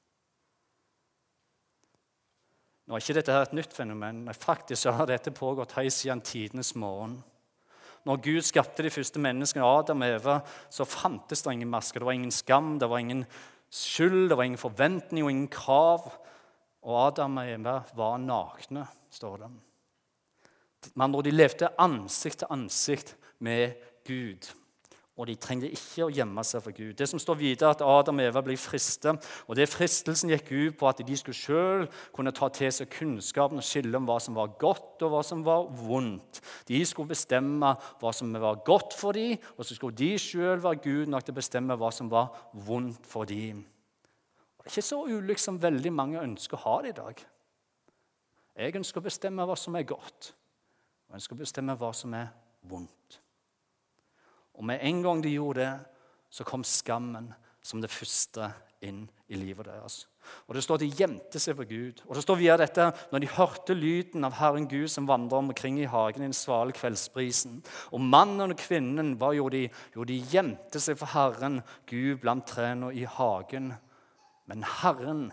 Nå 2.92 2.98
er 2.98 3.06
ikke 3.06 3.14
dette 3.16 3.32
her 3.32 3.46
et 3.46 3.54
nytt 3.56 3.72
fenomen, 3.72 4.18
men 4.26 4.36
faktisk 4.36 4.90
har 4.92 5.08
dette 5.08 5.32
pågått 5.32 5.78
helt 5.78 5.94
siden 5.96 6.20
tidenes 6.28 6.74
morgen. 6.76 7.22
Når 8.04 8.20
Gud 8.26 8.44
skapte 8.44 8.84
de 8.84 8.92
første 8.92 9.22
menneskene, 9.24 9.64
Adam 9.64 10.04
og 10.04 10.16
Eva, 10.18 10.36
så 10.68 10.84
fantes 10.84 11.46
det 11.46 11.54
ingen 11.56 11.72
maske. 11.72 12.02
Det 12.02 12.10
var 12.10 12.18
ingen 12.20 12.36
skam, 12.36 12.74
det 12.82 12.90
var 12.92 13.00
ingen 13.00 13.24
skyld, 13.72 14.28
det 14.28 14.36
var 14.36 14.50
ingen 14.50 14.60
forventning 14.60 15.24
og 15.24 15.32
ingen 15.32 15.48
krav. 15.48 16.10
Og 16.84 16.98
Adam 17.06 17.40
og 17.40 17.54
Eva 17.54 17.78
var 17.96 18.20
nakne, 18.20 18.84
står 19.08 19.46
det. 19.46 19.52
Men 20.92 21.16
når 21.16 21.30
de 21.30 21.38
levde 21.38 21.72
ansikt 21.80 22.44
til 22.44 22.52
ansikt 22.52 23.16
med 23.40 23.80
Gud 24.04 24.52
og 25.20 25.28
de 25.28 25.36
trengte 25.36 25.68
ikke 25.68 26.06
å 26.06 26.12
gjemme 26.14 26.44
seg 26.48 26.64
for 26.64 26.74
Gud. 26.76 26.94
Det 26.98 27.06
som 27.10 27.20
står 27.20 27.38
videre, 27.38 27.74
at 27.76 27.84
Adam 27.84 28.22
og 28.22 28.30
Eva 28.30 28.42
ble 28.46 28.56
fristet. 28.58 29.28
og 29.48 29.56
det 29.60 29.68
Fristelsen 29.70 30.32
gikk 30.32 30.52
ut 30.52 30.78
på 30.80 30.88
at 30.88 31.02
de 31.06 31.18
skulle 31.20 31.38
selv 31.38 32.00
kunne 32.16 32.32
ta 32.32 32.48
til 32.50 32.72
seg 32.72 32.90
kunnskapen 32.90 33.60
og 33.60 33.68
skille 33.68 33.98
om 33.98 34.08
hva 34.08 34.18
som 34.24 34.38
var 34.40 34.56
godt 34.62 35.04
og 35.04 35.12
hva 35.12 35.22
som 35.28 35.44
var 35.44 35.68
vondt. 35.68 36.40
De 36.68 36.80
skulle 36.86 37.12
bestemme 37.12 37.74
hva 38.00 38.14
som 38.16 38.32
var 38.34 38.64
godt 38.66 38.96
for 38.98 39.12
dem, 39.18 39.38
og 39.58 39.68
så 39.68 39.76
skulle 39.76 40.00
de 40.00 40.18
selv 40.18 40.64
være 40.64 40.82
Gud 40.86 41.12
nok 41.12 41.28
til 41.28 41.36
å 41.36 41.42
bestemme 41.42 41.78
hva 41.78 41.92
som 41.92 42.10
var 42.10 42.32
vondt 42.54 43.06
for 43.06 43.28
dem. 43.28 43.66
Det 44.62 44.70
er 44.70 44.74
ikke 44.74 44.90
så 44.90 45.04
ulikt 45.06 45.44
som 45.44 45.62
veldig 45.62 45.92
mange 45.92 46.22
ønsker 46.22 46.58
å 46.58 46.66
ha 46.66 46.78
det 46.82 46.96
i 46.96 47.00
dag. 47.02 47.26
Jeg 48.62 48.76
ønsker 48.78 49.02
å 49.02 49.06
bestemme 49.06 49.46
hva 49.48 49.58
som 49.58 49.76
er 49.76 49.88
godt, 49.90 50.32
og 50.32 51.14
jeg 51.14 51.22
ønsker 51.22 51.38
å 51.38 51.44
bestemme 51.44 51.78
hva 51.78 51.92
som 51.98 52.14
er 52.18 52.32
vondt. 52.70 53.21
Og 54.58 54.66
med 54.68 54.80
en 54.82 55.02
gang 55.04 55.24
de 55.24 55.36
gjorde 55.36 55.64
det, 55.64 55.74
så 56.32 56.44
kom 56.48 56.64
skammen 56.64 57.34
som 57.62 57.82
det 57.82 57.92
første 57.92 58.52
inn 58.82 59.04
i 59.30 59.38
livet 59.38 59.68
deres. 59.68 60.06
Og 60.48 60.56
Det 60.56 60.64
står 60.64 60.78
at 60.78 60.84
de 60.84 60.98
gjemte 61.02 61.40
seg 61.42 61.56
for 61.58 61.68
Gud. 61.70 62.02
Og 62.08 62.16
det 62.16 62.24
står 62.24 62.38
via 62.40 62.58
dette, 62.58 62.92
Når 63.12 63.20
de 63.20 63.28
hørte 63.28 63.74
lyden 63.74 64.24
av 64.24 64.34
Herren 64.38 64.68
Gud 64.68 64.88
som 64.88 65.08
vandret 65.08 65.40
omkring 65.40 65.80
i 65.80 65.90
hagen 65.90 66.22
i 66.22 66.30
den 66.30 66.34
svale 66.34 66.72
kveldsbrisen 66.72 67.64
Og 67.92 68.02
mannen 68.02 68.52
og 68.52 68.58
kvinnen, 68.58 69.16
hva 69.18 69.34
gjorde 69.34 69.58
de? 69.58 69.70
Jo, 69.96 70.04
de 70.04 70.22
gjemte 70.22 70.80
seg 70.80 70.98
for 70.98 71.08
Herren 71.08 71.62
Gud 71.90 72.22
blant 72.22 72.46
trærne 72.48 72.94
i 72.94 73.06
hagen. 73.06 73.74
Men 74.46 74.64
Herren 74.64 75.32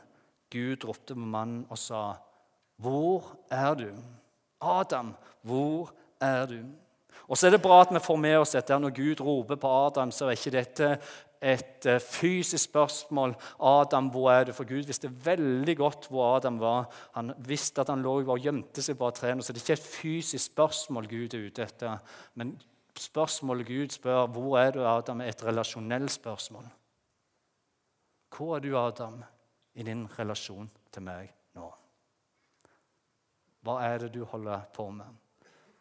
Gud 0.51 0.85
ropte 0.85 1.15
på 1.15 1.21
mannen 1.21 1.67
og 1.71 1.79
sa, 1.79 2.17
'Hvor 2.81 3.37
er 3.51 3.75
du?' 3.75 4.03
'Adam, 4.61 5.15
hvor 5.43 5.93
er 6.21 6.47
du?' 6.47 6.65
Og 7.29 7.37
så 7.37 7.47
er 7.47 7.57
det 7.57 7.63
bra 7.63 7.83
at 7.83 7.93
vi 7.93 8.01
får 8.01 8.17
med 8.17 8.39
oss 8.39 8.55
dette. 8.57 8.79
Når 8.79 8.95
Gud 8.97 9.21
roper 9.21 9.59
på 9.61 9.73
Adam, 9.87 10.13
så 10.13 10.27
er 10.27 10.39
ikke 10.39 10.55
dette 10.55 10.91
et 11.43 11.87
eh, 11.87 12.01
fysisk 12.01 12.65
spørsmål. 12.65 13.37
'Adam, 13.61 14.09
hvor 14.09 14.33
er 14.33 14.45
du?' 14.45 14.53
For 14.53 14.65
Gud 14.65 14.87
visste 14.87 15.11
veldig 15.25 15.77
godt 15.77 16.09
hvor 16.09 16.37
Adam 16.37 16.61
var. 16.61 16.89
Han 17.15 17.33
visste 17.39 17.81
at 17.81 17.89
han 17.89 18.03
lå 18.03 18.21
og 18.25 18.41
gjemte 18.41 18.83
seg 18.83 18.99
bak 18.99 19.15
trærne. 19.15 19.43
Så 19.43 19.53
det 19.53 19.63
er 19.63 19.65
ikke 19.65 19.81
et 19.81 19.93
fysisk 20.01 20.53
spørsmål 20.53 21.09
Gud 21.09 21.35
er 21.35 21.47
ute 21.47 21.63
etter. 21.63 21.99
Men 22.35 22.61
spørsmålet 22.99 23.67
Gud 23.67 23.89
spør, 23.89 24.27
'Hvor 24.27 24.59
er 24.59 24.71
du, 24.71 24.85
Adam?' 24.87 25.21
er 25.21 25.29
et 25.29 25.45
relasjonelt 25.45 26.11
spørsmål. 26.11 26.65
Hvor 28.37 28.57
er 28.57 28.61
du, 28.61 28.77
Adam, 28.79 29.25
i 29.75 29.83
din 29.83 30.09
relasjon 30.19 30.71
til 30.93 31.03
meg 31.03 31.33
nå? 31.55 31.73
Hva 33.63 33.81
er 33.83 33.99
det 33.99 34.15
du 34.15 34.25
holder 34.25 34.61
på 34.75 34.91
med? 34.91 35.07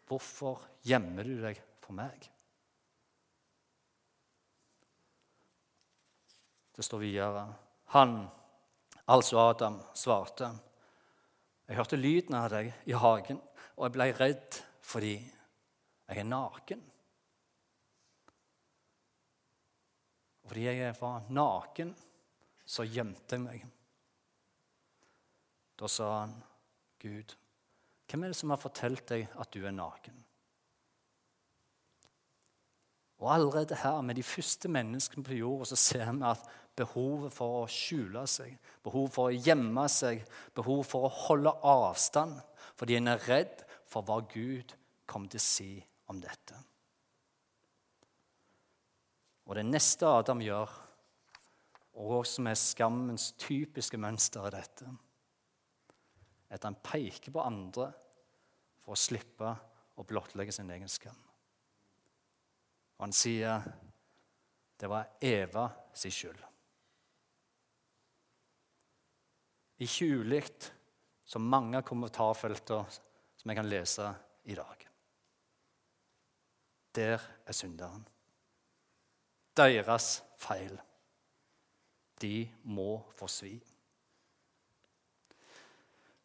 Hvorfor 0.07 0.63
gjemmer 0.87 1.27
du 1.27 1.35
deg 1.43 1.59
for 1.83 1.95
meg? 1.97 2.29
Det 6.77 6.85
står 6.85 7.01
videre. 7.01 7.43
Han, 7.95 8.19
altså 9.09 9.39
Adam, 9.49 9.79
svarte. 9.97 10.51
Jeg 11.67 11.79
hørte 11.79 11.99
lyden 11.99 12.37
av 12.37 12.51
deg 12.53 12.69
i 12.87 12.93
hagen, 12.95 13.39
og 13.75 13.87
jeg 13.87 13.95
ble 13.95 14.07
redd 14.15 14.59
fordi 14.87 15.15
jeg 15.17 16.21
er 16.21 16.29
naken. 16.29 16.83
Fordi 20.47 20.63
jeg 20.69 20.93
var 21.01 21.25
naken, 21.35 21.91
så 22.63 22.85
gjemte 22.87 23.35
jeg 23.35 23.43
meg. 23.43 23.65
Da 25.77 25.89
sa 25.91 26.07
han, 26.21 26.37
Gud, 27.01 27.35
hvem 28.07 28.23
er 28.23 28.31
det 28.31 28.39
som 28.39 28.53
har 28.53 28.61
fortalt 28.61 29.03
deg 29.11 29.27
at 29.35 29.51
du 29.53 29.65
er 29.65 29.75
naken? 29.75 30.15
Og 33.17 33.33
allerede 33.33 33.75
her, 33.75 34.01
med 34.01 34.15
de 34.15 34.23
første 34.23 34.69
menneskene 34.69 35.25
på 35.25 35.33
jorda, 35.39 35.65
så 35.65 35.75
ser 35.75 36.11
vi 36.11 36.25
at 36.29 36.43
behovet 36.77 37.33
for 37.33 37.63
å 37.63 37.69
skjule 37.71 38.21
seg, 38.29 38.53
behov 38.85 39.09
for 39.15 39.31
å 39.31 39.39
gjemme 39.47 39.87
seg, 39.89 40.21
behov 40.55 40.83
for 40.85 41.07
å 41.07 41.15
holde 41.25 41.53
avstand 41.65 42.37
fordi 42.77 42.99
en 42.99 43.09
er 43.09 43.23
redd 43.25 43.63
for 43.89 44.05
hva 44.05 44.19
Gud 44.29 44.75
kommer 45.09 45.31
til 45.33 45.41
å 45.41 45.47
si 45.47 45.71
om 46.11 46.19
dette. 46.21 46.59
Og 49.47 49.57
det 49.57 49.65
neste 49.65 50.05
Adam 50.05 50.43
gjør, 50.43 50.69
og 51.97 52.21
som 52.29 52.51
er 52.51 52.59
skammens 52.59 53.31
typiske 53.41 53.97
mønster, 53.97 54.45
er 54.45 54.59
dette 54.59 54.91
at 56.55 56.63
han 56.63 56.77
peker 56.83 57.33
på 57.33 57.43
andre 57.43 57.89
for 58.83 58.95
å 58.95 58.99
slippe 58.99 59.53
å 59.97 60.05
blottlegge 60.07 60.53
sin 60.55 60.69
egen 60.71 60.89
skam. 60.91 61.17
Og 62.97 63.05
han 63.05 63.15
sier 63.15 63.65
det 64.77 64.89
var 64.89 65.09
Eva 65.21 65.67
sin 65.97 66.13
skyld. 66.13 66.43
Ikke 69.81 70.09
ulikt 70.21 70.71
som 71.27 71.45
mange 71.45 71.77
av 71.77 71.85
kommentarfeltene 71.85 72.85
som 73.37 73.51
jeg 73.51 73.59
kan 73.59 73.69
lese 73.69 74.09
i 74.49 74.55
dag. 74.57 74.85
Der 76.97 77.21
er 77.45 77.53
synderen. 77.53 78.05
Deres 79.57 80.21
feil. 80.37 80.77
De 82.21 82.47
må 82.63 83.03
få 83.17 83.29
svi. 83.29 83.57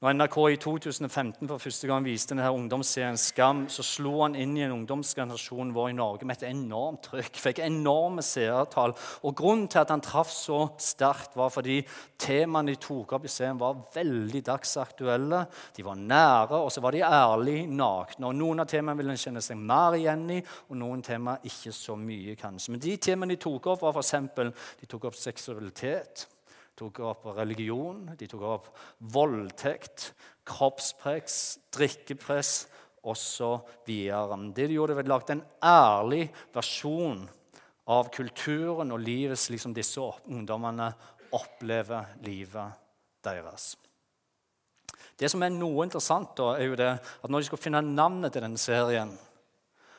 Når 0.03 0.17
NRK 0.17 0.37
i 0.51 0.57
2015 0.59 1.47
for 1.47 1.62
første 1.62 1.87
gang 1.87 2.03
viste 2.03 2.33
denne 2.33 2.49
ungdomsserien 2.51 3.15
Skam, 3.23 3.69
så 3.71 3.85
slo 3.87 4.17
han 4.25 4.35
inn 4.35 4.57
i 4.59 4.65
en 4.67 4.73
ungdomsgenerasjon 4.75 5.71
vår 5.77 5.93
i 5.93 5.95
Norge 5.95 6.27
med 6.27 6.41
et 6.41 6.49
enormt 6.49 7.05
trykk. 7.07 7.38
Fikk 7.38 7.61
enorme 7.62 8.25
seertall. 8.27 8.97
Og 9.23 9.37
Grunnen 9.38 9.69
til 9.71 9.79
at 9.85 9.93
han 9.95 10.03
traff 10.03 10.33
så 10.35 10.65
sterkt, 10.83 11.37
var 11.38 11.55
fordi 11.55 11.79
temaene 12.19 12.75
de 12.75 12.83
tok 12.83 13.15
opp 13.15 13.31
i 13.31 13.31
serien, 13.31 13.62
var 13.62 13.79
veldig 13.95 14.43
dagsaktuelle. 14.51 15.45
De 15.79 15.87
var 15.87 16.03
nære, 16.03 16.59
og 16.59 16.75
så 16.75 16.83
var 16.83 16.99
de 16.99 17.07
ærlig 17.07 17.61
nakne. 17.71 18.27
Og 18.27 18.35
Noen 18.43 18.67
av 18.67 18.75
temaene 18.75 18.99
ville 18.99 19.15
en 19.15 19.25
kjenne 19.29 19.47
seg 19.47 19.62
mer 19.62 20.01
igjen 20.03 20.27
i, 20.35 20.43
og 20.67 20.83
noen 20.83 21.07
temaer 21.07 21.47
ikke 21.47 21.71
så 21.79 21.95
mye, 21.95 22.35
kanskje. 22.43 22.75
Men 22.75 22.83
de 22.91 22.99
temaene 22.99 23.37
de 23.38 23.45
tok 23.47 23.71
opp, 23.77 23.87
var 23.87 24.03
f.eks. 24.03 24.19
de 24.83 25.17
seksualitet 25.23 26.27
tok 26.79 27.03
opp 27.05 27.27
religion, 27.37 28.05
de 28.19 28.29
tok 28.31 28.45
opp 28.49 28.71
voldtekt, 29.13 30.13
kroppspress, 30.49 31.59
drikkepress 31.75 32.53
osv. 33.03 33.87
Det 33.87 34.67
de 34.67 34.75
gjorde, 34.75 34.97
var 34.97 35.07
å 35.07 35.15
lage 35.15 35.37
en 35.37 35.45
ærlig 35.67 36.27
versjon 36.55 37.25
av 37.93 38.11
kulturen 38.15 38.95
og 38.95 39.03
livet 39.03 39.41
slik 39.41 39.63
som 39.63 39.75
disse 39.75 40.03
ungdommene 40.31 40.93
opplever 41.35 42.15
livet 42.25 42.79
deres. 43.25 43.73
Det 45.19 45.29
som 45.31 45.43
er 45.45 45.53
noe 45.55 45.85
interessant, 45.87 46.33
da, 46.39 46.55
er 46.57 46.71
jo 46.71 46.79
det 46.79 46.93
at 46.99 47.31
når 47.31 47.43
de 47.43 47.49
skulle 47.49 47.63
finne 47.63 47.83
navnet 47.85 48.33
til 48.35 48.45
denne 48.45 48.61
serien, 48.61 49.13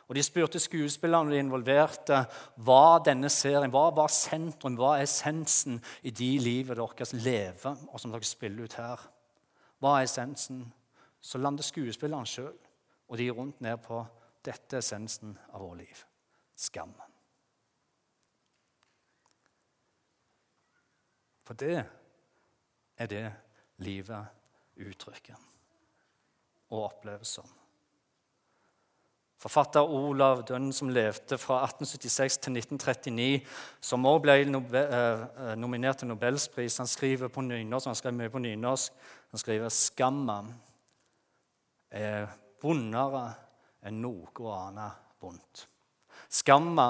og 0.08 0.16
De 0.16 0.24
spurte 0.24 0.60
skuespillerne 0.60 1.32
og 1.32 1.34
de 1.34 1.40
involverte 1.40 2.20
hva 2.66 3.00
denne 3.06 3.30
serien, 3.32 3.72
hva 3.72 3.88
var 3.96 4.12
sentrum, 4.12 4.76
hva 4.76 4.98
er 4.98 5.08
essensen 5.08 5.80
i 6.04 6.12
de 6.12 6.32
livet 6.44 6.78
deres 6.78 7.14
lever, 7.14 7.80
og 7.88 8.00
som 8.00 8.12
dere 8.12 8.28
spiller 8.28 8.68
ut 8.68 8.78
her. 8.78 9.06
Hva 9.80 9.98
er 9.98 10.10
essensen? 10.10 10.66
Så 11.24 11.40
lander 11.40 11.64
skuespillerne 11.64 12.28
sjøl 12.28 12.58
og 13.08 13.18
de 13.18 13.30
rundt 13.32 13.62
ned 13.62 13.78
på 13.84 14.02
dette 14.44 14.76
er 14.76 14.84
essensen 14.84 15.38
av 15.54 15.64
vårt 15.64 15.80
liv 15.86 16.04
skammen. 16.60 17.10
For 21.44 21.60
det 21.60 21.84
er 22.98 23.10
det 23.12 23.26
livet 23.84 24.80
uttrykker 24.80 25.40
og 26.72 26.86
oppleves 26.86 27.36
som. 27.38 27.50
Forfatter 29.44 29.84
Olav 29.84 30.46
Dønn, 30.48 30.70
som 30.72 30.88
levde 30.94 31.36
fra 31.42 31.58
1876 31.66 32.38
til 32.46 32.56
1939, 32.62 33.42
som 33.84 34.06
også 34.08 34.22
ble 34.24 34.38
eh, 34.40 35.24
eh, 35.24 35.56
nominert 35.60 36.00
til 36.00 36.08
Nobelspris. 36.08 36.78
Han 36.80 36.88
skriver 36.88 37.28
på 37.28 37.44
nynorsk, 37.44 37.90
han 37.92 38.00
skrev 38.00 38.16
mye 38.16 38.32
på 38.32 38.40
nynorsk. 38.40 38.94
Han 39.34 39.42
skriver 39.42 39.70
'Skamma 39.70 40.38
er 41.92 42.30
vondere 42.62 43.26
enn 43.84 44.00
noe 44.02 44.56
annet 44.56 45.20
vondt'. 45.20 45.68
Skamma 46.30 46.88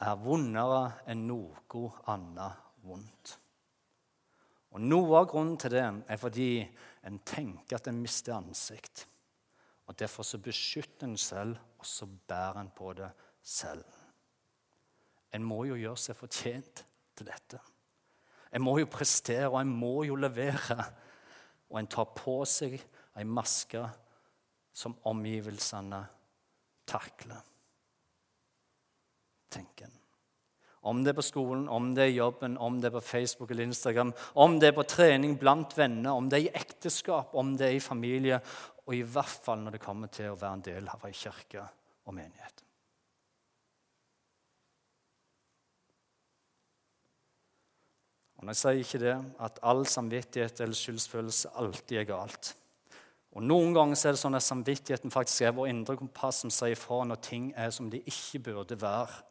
er 0.00 0.18
vondere 0.18 0.82
enn 1.06 1.26
noe 1.28 1.92
annet 2.10 2.62
vondt. 2.82 3.38
Og 4.74 4.82
Noe 4.82 5.20
av 5.20 5.28
grunnen 5.30 5.56
til 5.60 5.70
det 5.76 5.84
er 5.86 6.18
fordi 6.18 6.48
en 7.06 7.20
tenker 7.22 7.78
at 7.78 7.86
en 7.86 8.02
mister 8.02 8.34
ansikt. 8.34 9.06
Og 9.86 9.98
Derfor 9.98 10.26
så 10.26 10.40
beskytter 10.42 11.06
en 11.06 11.16
selv, 11.16 11.56
og 11.84 11.88
så 11.88 12.06
bærer 12.08 12.62
en 12.62 12.70
på 12.72 12.92
det 12.96 13.10
selv. 13.42 13.84
En 15.36 15.44
må 15.44 15.64
jo 15.68 15.76
gjøre 15.76 16.00
seg 16.00 16.16
fortjent 16.16 16.84
til 17.12 17.28
dette. 17.28 17.58
En 18.54 18.62
må 18.64 18.78
jo 18.80 18.88
prestere, 18.88 19.50
og 19.50 19.58
en 19.60 19.72
må 19.74 20.06
jo 20.08 20.16
levere. 20.16 20.78
Og 21.68 21.80
en 21.80 21.90
tar 21.90 22.06
på 22.16 22.38
seg 22.48 22.78
ei 23.18 23.24
maske 23.28 23.82
som 24.72 24.96
omgivelsene 25.10 26.00
takler. 26.88 27.42
tenker 29.50 29.84
en. 29.86 30.00
Om 30.84 31.04
det 31.04 31.12
er 31.12 31.16
på 31.16 31.22
skolen, 31.24 31.68
om 31.68 31.92
det 31.94 32.02
er 32.04 32.16
jobben, 32.16 32.58
om 32.58 32.80
det 32.80 32.88
er 32.90 32.96
på 32.96 33.00
Facebook 33.00 33.50
eller 33.50 33.64
Instagram, 33.64 34.12
om 34.34 34.58
det 34.60 34.68
er 34.68 34.76
på 34.76 34.82
trening 34.82 35.38
blant 35.38 35.76
venner, 35.78 36.10
om 36.12 36.28
det 36.28 36.38
er 36.38 36.48
i 36.48 36.56
ekteskap, 36.60 37.34
om 37.34 37.54
det 37.56 37.68
er 37.68 37.76
i 37.78 37.80
familie, 37.80 38.40
og 38.84 38.94
i 38.94 39.02
hvert 39.02 39.40
fall 39.46 39.62
når 39.64 39.76
det 39.76 39.84
kommer 39.84 40.12
til 40.12 40.32
å 40.32 40.38
være 40.38 40.58
en 40.58 40.66
del 40.66 40.88
av 40.92 41.04
ei 41.08 41.14
kirke 41.16 41.64
og 42.04 42.16
menighet. 42.16 42.64
Og 48.44 48.50
Jeg 48.52 48.60
sier 48.60 48.82
ikke 48.82 49.00
det 49.00 49.14
at 49.40 49.58
all 49.64 49.86
samvittighet 49.88 50.60
eller 50.60 50.76
skyldsfølelse 50.76 51.54
alltid 51.56 52.02
er 52.02 52.10
galt. 52.10 52.50
Og 53.34 53.42
Noen 53.42 53.72
ganger 53.74 53.96
er 53.96 54.12
det 54.14 54.20
sånn 54.20 54.36
at 54.36 54.44
samvittigheten 54.44 55.10
faktisk 55.10 55.46
er 55.46 55.54
vår 55.56 55.70
indre 55.72 55.96
kompass 55.96 56.42
som 56.44 56.52
sier 56.52 56.76
ifra 56.76 57.00
når 57.08 57.22
ting 57.24 57.46
er 57.56 57.72
som 57.74 57.88
de 57.90 58.02
ikke 58.04 58.42
burde 58.50 58.80
være. 58.80 59.22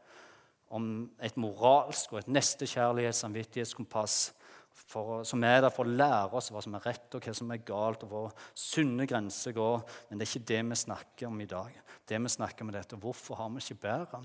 om 0.73 1.11
et 1.21 1.35
moralsk 1.37 2.13
og 2.13 2.19
et 2.19 2.29
nestekjærlighets- 2.33 3.21
samvittighetskompass 3.21 4.33
for, 4.73 5.23
som 5.27 5.43
er 5.45 5.61
der 5.63 5.73
for 5.73 5.87
å 5.87 5.95
lære 5.95 6.37
oss 6.37 6.49
hva 6.53 6.61
som 6.63 6.75
er 6.77 6.85
rett 6.87 7.15
og 7.15 7.25
hva 7.25 7.33
som 7.37 7.51
er 7.53 7.63
galt, 7.65 8.05
og 8.05 8.11
hvor 8.11 8.45
sunne 8.57 9.07
grenser 9.09 9.55
går. 9.55 9.81
Men 10.09 10.19
det 10.19 10.25
er 10.27 10.31
ikke 10.31 10.51
det 10.53 10.61
vi 10.69 10.79
snakker 10.83 11.29
om 11.29 11.41
i 11.43 11.49
dag. 11.49 11.81
Det 12.09 12.19
vi 12.19 12.31
snakker 12.35 12.65
om 12.65 12.71
er 12.73 12.79
dette, 12.81 12.99
Hvorfor 12.99 13.39
har 13.39 13.51
vi 13.53 13.63
ikke 13.63 13.83
bedre 13.87 14.23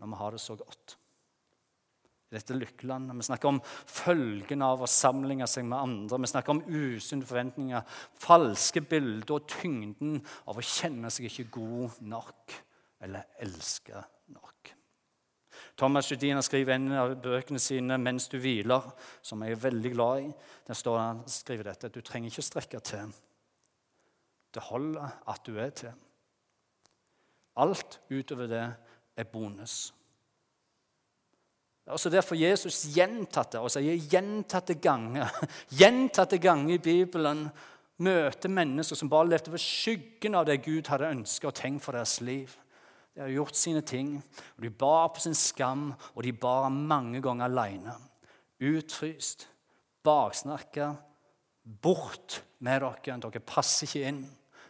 når 0.00 0.08
vi 0.08 0.18
har 0.22 0.32
det 0.32 0.40
så 0.40 0.56
godt? 0.56 0.96
I 2.30 2.36
dette 2.36 2.54
lykkelandet. 2.54 3.16
Vi 3.18 3.26
snakker 3.26 3.50
om 3.50 3.58
følgene 3.90 4.68
av 4.72 4.84
å 4.84 4.88
sammenligne 4.88 5.48
seg 5.50 5.66
med 5.66 5.80
andre. 5.80 6.20
Vi 6.22 6.30
snakker 6.30 6.54
om 6.54 6.62
usunne 6.68 7.26
forventninger, 7.26 7.96
falske 8.22 8.84
bilder 8.86 9.34
og 9.40 9.48
tyngden 9.50 10.20
av 10.46 10.60
å 10.60 10.64
kjenne 10.64 11.10
seg 11.10 11.26
ikke 11.26 11.50
god 11.58 11.98
nok 12.06 12.60
eller 13.02 13.26
elske 13.42 14.04
nok. 14.30 14.76
Thomas 15.76 16.10
Judina 16.10 16.42
skriver 16.42 16.74
en 16.74 16.92
av 16.92 17.14
bøkene 17.22 17.58
sine 17.58 17.98
'Mens 17.98 18.28
du 18.28 18.38
hviler', 18.38 18.92
som 19.22 19.42
jeg 19.42 19.52
er 19.52 19.64
veldig 19.70 19.92
glad 19.92 20.20
i. 20.20 20.32
Der 20.66 20.74
står 20.74 20.98
han 20.98 21.22
skriver 21.26 21.62
dette 21.62 21.88
du 21.88 22.00
trenger 22.00 22.30
ikke 22.30 22.42
strekke 22.42 22.80
til. 22.80 23.12
Det 24.54 24.62
holder 24.62 25.08
at 25.28 25.40
du 25.46 25.58
er 25.58 25.70
til. 25.70 25.92
Alt 27.56 28.00
utover 28.10 28.46
det 28.46 28.74
er 29.16 29.24
bonus. 29.24 29.92
Det 31.84 31.88
er 31.88 31.92
også 31.92 32.10
derfor 32.10 32.34
Jesus 32.34 32.84
gjentatte 32.94 33.60
og 33.60 33.70
sier 33.70 33.96
gjentatte 34.10 34.74
ganger 34.74 35.28
gjentatte 35.80 36.38
ganger 36.38 36.74
i 36.74 36.78
Bibelen 36.78 37.48
møter 38.00 38.48
mennesker 38.48 38.96
som 38.96 39.10
bare 39.10 39.28
levde 39.28 39.52
ved 39.52 39.62
skyggen 39.62 40.34
av 40.34 40.46
det 40.48 40.62
Gud 40.64 40.88
hadde 40.88 41.10
ønsket 41.10 41.48
og 41.50 41.54
tenkt 41.54 41.84
for 41.84 41.96
deres 41.96 42.20
liv. 42.24 42.52
De 43.14 43.20
har 43.24 43.32
gjort 43.34 43.56
sine 43.58 43.82
ting, 43.82 44.14
og 44.56 44.64
de 44.64 44.70
bar 44.70 45.08
på 45.14 45.22
sin 45.24 45.34
skam, 45.34 45.90
og 46.14 46.22
de 46.24 46.32
bar 46.32 46.68
mange 46.70 47.20
ganger 47.22 47.48
alene. 47.48 47.96
Utfryst, 48.60 49.48
baksnakka, 50.04 50.92
bort 51.82 52.42
med 52.58 52.80
dere, 52.82 53.18
dere 53.24 53.42
passer 53.44 53.88
ikke 53.88 54.04
inn. 54.08 54.20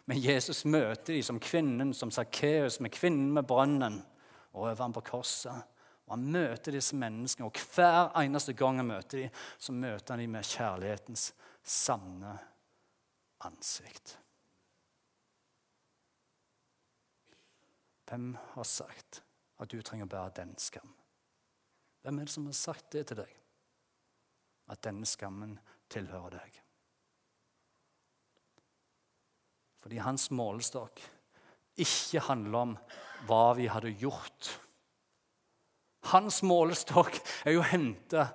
Men 0.09 0.19
Jesus 0.19 0.65
møter 0.65 1.13
dem 1.13 1.23
som 1.23 1.39
kvinnen 1.39 1.93
som 1.95 2.11
Sakkeus, 2.11 2.79
med 2.81 2.93
kvinnen 2.95 3.29
med 3.35 3.47
brønnen, 3.47 4.01
og 4.51 4.65
over 4.65 4.81
ham 4.83 4.95
på 4.95 5.05
korset. 5.11 5.67
Og 6.07 6.17
Han 6.17 6.25
møter 6.33 6.75
disse 6.75 6.97
menneskene, 6.99 7.47
og 7.47 7.59
hver 7.75 8.09
eneste 8.19 8.53
gang 8.57 8.81
han 8.81 8.89
møter 8.89 9.21
dem, 9.21 9.37
så 9.59 9.71
møter 9.71 10.15
han 10.15 10.25
dem 10.25 10.33
med 10.35 10.49
kjærlighetens 10.49 11.29
sanne 11.63 12.33
ansikt. 13.47 14.17
Hvem 18.11 18.33
har 18.53 18.63
sagt 18.67 19.21
at 19.63 19.71
du 19.71 19.79
trenger 19.79 20.03
å 20.03 20.11
bære 20.11 20.33
den 20.41 20.49
skam? 20.59 20.89
Hvem 22.03 22.17
er 22.19 22.27
det 22.27 22.33
som 22.33 22.49
har 22.49 22.57
sagt 22.57 22.89
det 22.91 23.05
til 23.07 23.21
deg? 23.21 23.31
At 24.67 24.81
denne 24.83 25.07
skammen 25.07 25.53
tilhører 25.91 26.35
deg? 26.35 26.57
Fordi 29.79 30.03
hans 30.03 30.27
målestokk 30.35 30.99
ikke 31.79 32.25
handler 32.27 32.59
om 32.59 32.75
hva 33.31 33.55
vi 33.55 33.71
hadde 33.71 33.95
gjort. 34.03 34.51
Hans 36.11 36.43
målestokk 36.43 37.15
er 37.47 37.55
jo 37.55 37.63
henta 37.63 38.27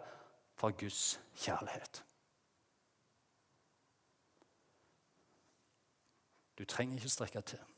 fra 0.56 0.72
Guds 0.72 1.18
kjærlighet. 1.36 2.00
Du 6.56 6.64
trenger 6.64 6.96
ikke 6.96 7.18
strekke 7.20 7.44
til. 7.52 7.75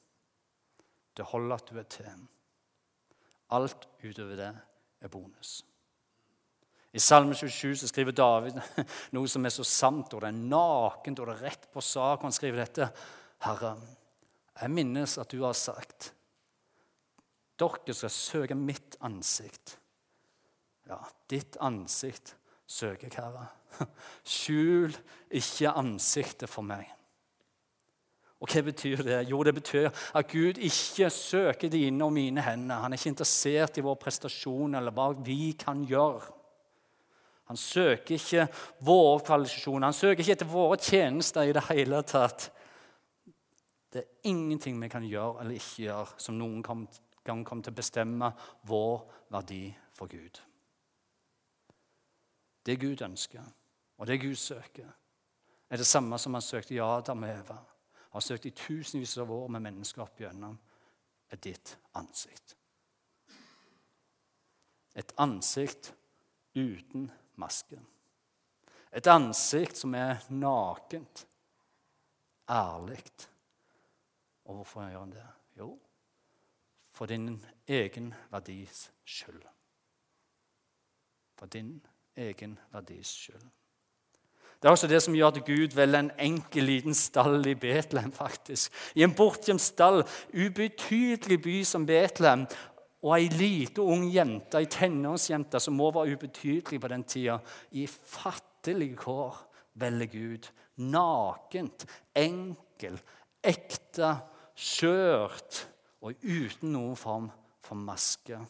Det 1.19 1.27
holder 1.27 1.59
at 1.59 1.71
du 1.71 1.79
er 1.81 1.89
til. 1.91 2.27
Alt 3.57 3.89
utover 4.05 4.37
det 4.39 4.53
er 5.03 5.13
bonus. 5.13 5.63
I 6.93 7.01
Salme 7.03 7.35
27 7.37 7.77
så 7.83 7.89
skriver 7.91 8.17
David 8.17 8.57
noe 9.17 9.29
som 9.29 9.45
er 9.45 9.53
så 9.53 9.67
sant, 9.67 10.15
og 10.15 10.23
det 10.25 10.31
er 10.31 10.39
nakent 10.39 11.21
og 11.21 11.29
det 11.29 11.35
er 11.37 11.49
rett 11.51 11.67
på 11.73 11.83
sak. 11.85 12.25
Han 12.25 12.35
skriver 12.35 12.63
dette. 12.65 12.89
Herre, 13.45 13.75
jeg 14.59 14.75
minnes 14.75 15.19
at 15.21 15.31
du 15.31 15.43
har 15.45 15.57
sagt 15.59 16.13
dere 17.59 17.95
skal 17.97 18.13
søke 18.15 18.55
mitt 18.55 18.97
ansikt. 19.03 19.79
Ja, 20.87 21.01
ditt 21.31 21.59
ansikt 21.61 22.37
søker 22.71 23.09
jeg, 23.09 23.19
Herre. 23.19 23.49
Skjul 24.39 24.95
ikke 25.35 25.75
ansiktet 25.75 26.51
for 26.51 26.67
meg. 26.67 26.87
Og 28.39 28.51
hva 28.53 28.63
betyr 28.63 29.03
det? 29.03 29.19
Jo, 29.31 29.41
det 29.43 29.55
betyr 29.57 29.89
at 29.91 30.29
Gud 30.31 30.61
ikke 30.63 31.11
søker 31.11 31.71
dine 31.73 32.05
og 32.05 32.13
mine 32.15 32.43
hender. 32.43 32.85
Han 32.85 32.93
er 32.93 33.01
ikke 33.01 33.11
interessert 33.11 33.79
i 33.81 33.83
vår 33.83 33.97
prestasjon 33.99 34.79
eller 34.79 34.95
hva 34.95 35.11
vi 35.27 35.57
kan 35.59 35.83
gjøre. 35.89 36.35
Han 37.49 37.57
søker 37.57 38.15
ikke 38.15 38.45
våre 38.85 39.23
kvalifikasjoner, 39.25 39.87
han 39.89 39.97
søker 39.97 40.21
ikke 40.21 40.35
etter 40.37 40.51
våre 40.51 40.77
tjenester 40.77 41.49
i 41.49 41.55
det 41.57 41.65
hele 41.71 42.03
tatt. 42.07 42.51
Det 43.89 44.03
er 44.03 44.29
ingenting 44.29 44.77
vi 44.83 44.91
kan 44.93 45.07
gjøre 45.09 45.41
eller 45.41 45.57
ikke 45.57 45.87
gjøre 45.87 46.21
som 46.21 46.37
noen 46.39 46.61
gang 46.63 47.43
kommer 47.49 47.65
til 47.65 47.73
å 47.73 47.79
bestemme 47.79 48.29
vår 48.69 49.01
verdi 49.33 49.63
for 49.97 50.13
Gud. 50.13 50.43
Det 52.69 52.77
Gud 52.79 53.01
ønsker, 53.03 53.49
og 53.97 54.07
det 54.07 54.21
Gud 54.21 54.37
søker, 54.37 54.93
er 55.69 55.81
det 55.81 55.89
samme 55.89 56.21
som 56.21 56.37
han 56.37 56.45
søkte 56.45 56.77
Adam 56.85 57.25
og 57.25 57.33
Eva 57.33 57.59
har 58.19 58.27
søkt 58.27 58.47
i 58.47 58.55
tusenvis 58.57 59.17
av 59.23 59.31
år 59.33 59.49
med 59.55 59.63
mennesker 59.69 60.03
opp 60.03 60.21
gjennom, 60.21 60.57
er 61.31 61.41
ditt 61.45 61.77
ansikt. 61.99 62.57
Et 64.99 65.13
ansikt 65.23 65.93
uten 66.59 67.11
maske. 67.39 67.79
Et 68.91 69.07
ansikt 69.07 69.79
som 69.79 69.95
er 69.95 70.25
nakent, 70.33 71.27
ærlig. 72.51 73.05
Og 74.49 74.59
hvorfor 74.59 74.89
gjør 74.89 75.05
han 75.05 75.13
det? 75.13 75.27
Jo, 75.61 75.69
for 76.91 77.07
din 77.07 77.37
egen 77.69 78.15
verdis 78.33 78.89
skyld. 79.05 79.45
For 81.39 81.47
din 81.47 81.77
egen 82.17 82.59
verdis 82.73 83.13
skyld. 83.13 83.47
Det 84.59 84.67
er 84.67 84.75
også 84.75 84.89
det 84.91 84.99
som 85.03 85.15
gjør 85.15 85.37
at 85.37 85.45
Gud 85.47 85.75
velger 85.77 86.01
en 86.01 86.11
enkel, 86.19 86.65
liten 86.67 86.95
stall 86.95 87.47
i 87.47 87.55
Betlehem. 87.55 88.13
faktisk. 88.13 88.73
I 88.95 89.03
en 89.03 89.15
bortgjemt 89.15 89.61
stall, 89.61 90.03
ubetydelig 90.35 91.43
by 91.43 91.63
som 91.65 91.87
Betlehem, 91.87 92.47
og 93.03 93.15
ei 93.15 93.29
lita 93.29 93.81
ung 93.81 94.09
jente, 94.11 94.59
ei 94.59 94.67
tenåringsjente 94.67 95.61
som 95.63 95.77
må 95.79 95.93
være 95.95 96.17
ubetydelig 96.17 96.81
på 96.81 96.89
den 96.89 97.05
tida, 97.05 97.39
i 97.71 97.87
fattelige 97.87 98.97
kår, 98.97 99.37
velger 99.75 100.11
Gud. 100.11 100.49
Nakent, 100.77 101.87
enkel, 102.15 102.99
ekte, 103.43 104.17
skjørt 104.59 105.67
og 106.03 106.19
uten 106.23 106.73
noen 106.73 106.97
form 106.99 107.31
for 107.63 107.79
maske. 107.79 108.41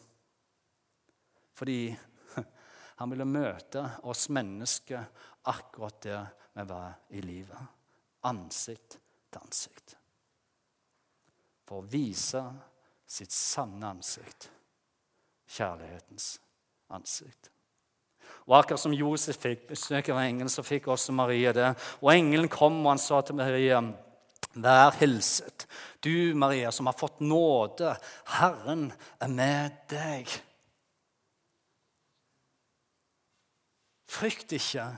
Fordi 1.53 1.81
han 2.99 3.13
ville 3.13 3.29
møte 3.29 3.85
oss 4.09 4.29
mennesker 4.33 5.05
akkurat 5.49 6.01
der 6.05 6.27
vi 6.53 6.65
var 6.69 6.93
i 7.09 7.21
livet. 7.21 7.77
Ansikt 8.27 8.97
til 9.31 9.41
ansikt. 9.41 9.95
For 11.67 11.81
å 11.81 11.89
vise 11.89 12.41
sitt 13.09 13.33
sanne 13.33 13.93
ansikt. 13.93 14.49
Kjærlighetens 15.49 16.35
ansikt. 16.93 17.49
Og 18.49 18.57
akkurat 18.57 18.81
som 18.81 18.93
Josef 18.93 19.37
fikk 19.41 19.67
besøk 19.69 20.09
av 20.09 20.19
engelen, 20.21 20.49
så 20.49 20.65
fikk 20.65 20.89
også 20.89 21.13
Maria 21.13 21.53
det. 21.53 21.71
Og 22.01 22.11
engelen 22.13 22.49
kom 22.51 22.79
og 22.83 22.93
han 22.93 23.01
sa 23.01 23.21
til 23.21 23.37
Maria, 23.37 23.81
'Vær 24.53 24.95
hilset, 24.97 25.67
du 26.01 26.33
Maria, 26.35 26.71
som 26.71 26.85
har 26.85 26.93
fått 26.97 27.19
nåde. 27.21 27.95
Herren 28.25 28.91
er 29.21 29.27
med 29.27 29.71
deg.' 29.89 30.41
Frykt 34.09 34.51
ikke. 34.51 34.97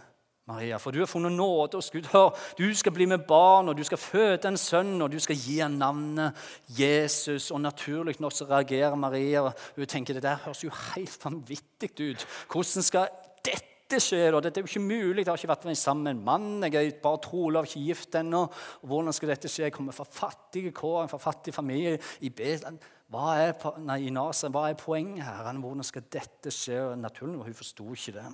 Maria, 0.49 0.77
for 0.81 0.91
du 0.91 0.99
har 0.99 1.05
funnet 1.05 1.31
nåde 1.31 1.77
hos 1.77 1.91
Gud. 1.93 2.07
Hør, 2.09 2.33
du 2.57 2.73
skal 2.75 2.91
bli 2.91 3.05
med 3.05 3.27
barn, 3.27 3.69
og 3.69 3.77
du 3.77 3.83
skal 3.85 3.99
føde 4.01 4.49
en 4.49 4.57
sønn, 4.57 4.95
og 5.01 5.11
du 5.13 5.19
skal 5.21 5.37
gi 5.37 5.59
ham 5.61 5.77
navnet 5.77 6.37
Jesus. 6.79 7.51
Og 7.53 7.61
naturlig 7.61 8.17
nok 8.19 8.33
så 8.33 8.47
reagerer 8.49 8.97
Maria. 8.97 9.43
Hun 9.75 9.85
tenker 9.85 10.17
det 10.17 10.25
der 10.25 10.41
høres 10.45 10.63
jo 10.63 10.73
helt 10.95 11.25
vanvittig 11.25 11.91
ut. 11.93 12.27
Hvordan 12.49 12.89
skal 12.89 13.13
dette 13.45 14.01
skje? 14.01 14.23
da? 14.33 14.41
Dette 14.41 14.59
er 14.59 14.65
jo 14.65 14.71
ikke 14.71 14.83
mulig. 14.87 15.21
Jeg 15.21 15.29
har 15.29 15.37
ikke 15.37 15.53
vært 15.53 15.77
sammen 15.77 16.09
med 16.09 16.17
en 16.17 16.25
mann. 16.25 16.51
Jeg 16.65 16.89
er 16.89 17.01
bare 17.03 17.21
trolig 17.21 17.61
ikke 17.69 17.85
gift 17.85 18.15
ennå. 18.17 18.47
Hvordan 18.81 19.13
skal 19.13 19.35
dette 19.35 19.47
skje? 19.51 19.67
Jeg 19.69 19.77
kommer 19.77 19.93
fra 19.93 20.09
fattige 20.09 20.73
kår, 20.73 21.05
fra 21.07 21.21
fattig 21.21 21.53
familie 21.53 21.99
i 22.21 22.33
Betlehem. 22.33 22.81
Hva 23.11 23.35
er, 23.37 23.57
nei, 23.83 24.07
i 24.07 24.13
Nasa, 24.15 24.49
hva 24.49 24.69
er 24.71 24.79
poenget 24.79 25.27
her? 25.27 25.51
Hvordan 25.53 25.85
skal 25.85 26.09
dette 26.09 26.49
skje? 26.49 26.95
Naturlig 26.97 27.43
hun 27.43 27.61
forsto 27.61 27.93
ikke 27.93 28.17
det. 28.17 28.31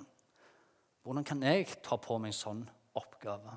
Hvordan 1.08 1.24
kan 1.24 1.40
jeg 1.40 1.70
ta 1.80 1.96
på 1.96 2.18
meg 2.20 2.34
en 2.34 2.36
sånn 2.36 2.62
oppgave? 3.00 3.54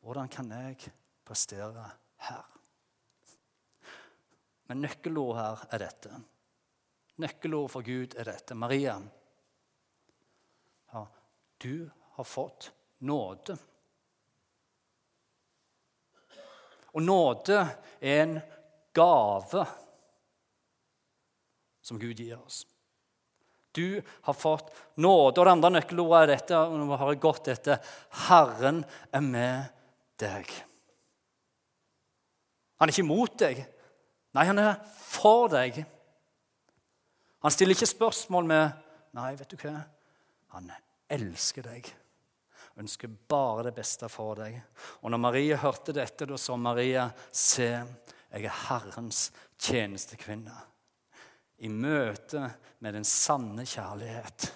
Hvordan 0.00 0.30
kan 0.32 0.48
jeg 0.48 0.88
prestere 1.20 1.84
her? 2.24 2.46
Men 4.70 4.80
nøkkelordet 4.86 5.42
her 5.42 5.66
er 5.76 5.84
dette. 5.84 6.22
Nøkkelordet 7.20 7.74
for 7.74 7.84
Gud 7.84 8.16
er 8.16 8.30
dette. 8.30 8.56
Maria, 8.56 8.96
ja, 10.94 11.04
du 11.60 11.76
har 12.16 12.30
fått 12.30 12.72
nåde. 13.04 13.60
Og 16.96 17.04
nåde 17.04 17.60
er 18.00 18.24
en 18.24 18.38
gave 18.96 19.68
som 21.84 22.00
Gud 22.00 22.16
gir 22.16 22.40
oss. 22.40 22.64
Du 23.72 24.02
har 24.22 24.36
fått 24.36 24.72
nåde. 24.94 25.40
Og 25.40 25.46
det 25.46 25.54
andre 25.54 25.70
nøkkelordet 25.78 26.22
er 26.22 26.32
dette, 26.34 26.58
og 26.58 26.76
nå 26.78 26.98
har 27.00 27.12
jeg 27.12 27.22
gått 27.22 27.48
etter 27.52 27.94
Herren 28.26 28.82
er 29.12 29.24
med 29.24 29.72
deg. 30.20 30.52
Han 32.78 32.90
er 32.90 32.94
ikke 32.94 33.04
imot 33.06 33.38
deg. 33.40 33.64
Nei, 34.36 34.46
han 34.48 34.60
er 34.60 34.78
for 35.04 35.48
deg. 35.52 35.82
Han 37.42 37.54
stiller 37.54 37.76
ikke 37.76 37.90
spørsmål 37.90 38.48
med 38.48 38.78
Nei, 39.12 39.34
vet 39.36 39.50
du 39.52 39.58
hva? 39.60 39.74
Han 40.54 40.70
elsker 41.12 41.66
deg. 41.66 41.88
Ønsker 42.80 43.10
bare 43.28 43.66
det 43.66 43.74
beste 43.76 44.08
for 44.08 44.38
deg. 44.40 44.56
Og 45.04 45.12
når 45.12 45.20
Marie 45.20 45.58
hørte 45.60 45.92
dette, 45.92 46.24
da 46.24 46.38
sa 46.40 46.56
Maria, 46.56 47.10
se, 47.28 47.68
jeg 48.32 48.48
er 48.48 48.60
Herrens 48.70 49.26
tjenestekvinne 49.60 50.71
i 51.62 51.70
møte 51.70 52.48
med 52.82 52.96
den 52.98 53.06
sanne 53.06 53.64
kjærlighet. 53.68 54.48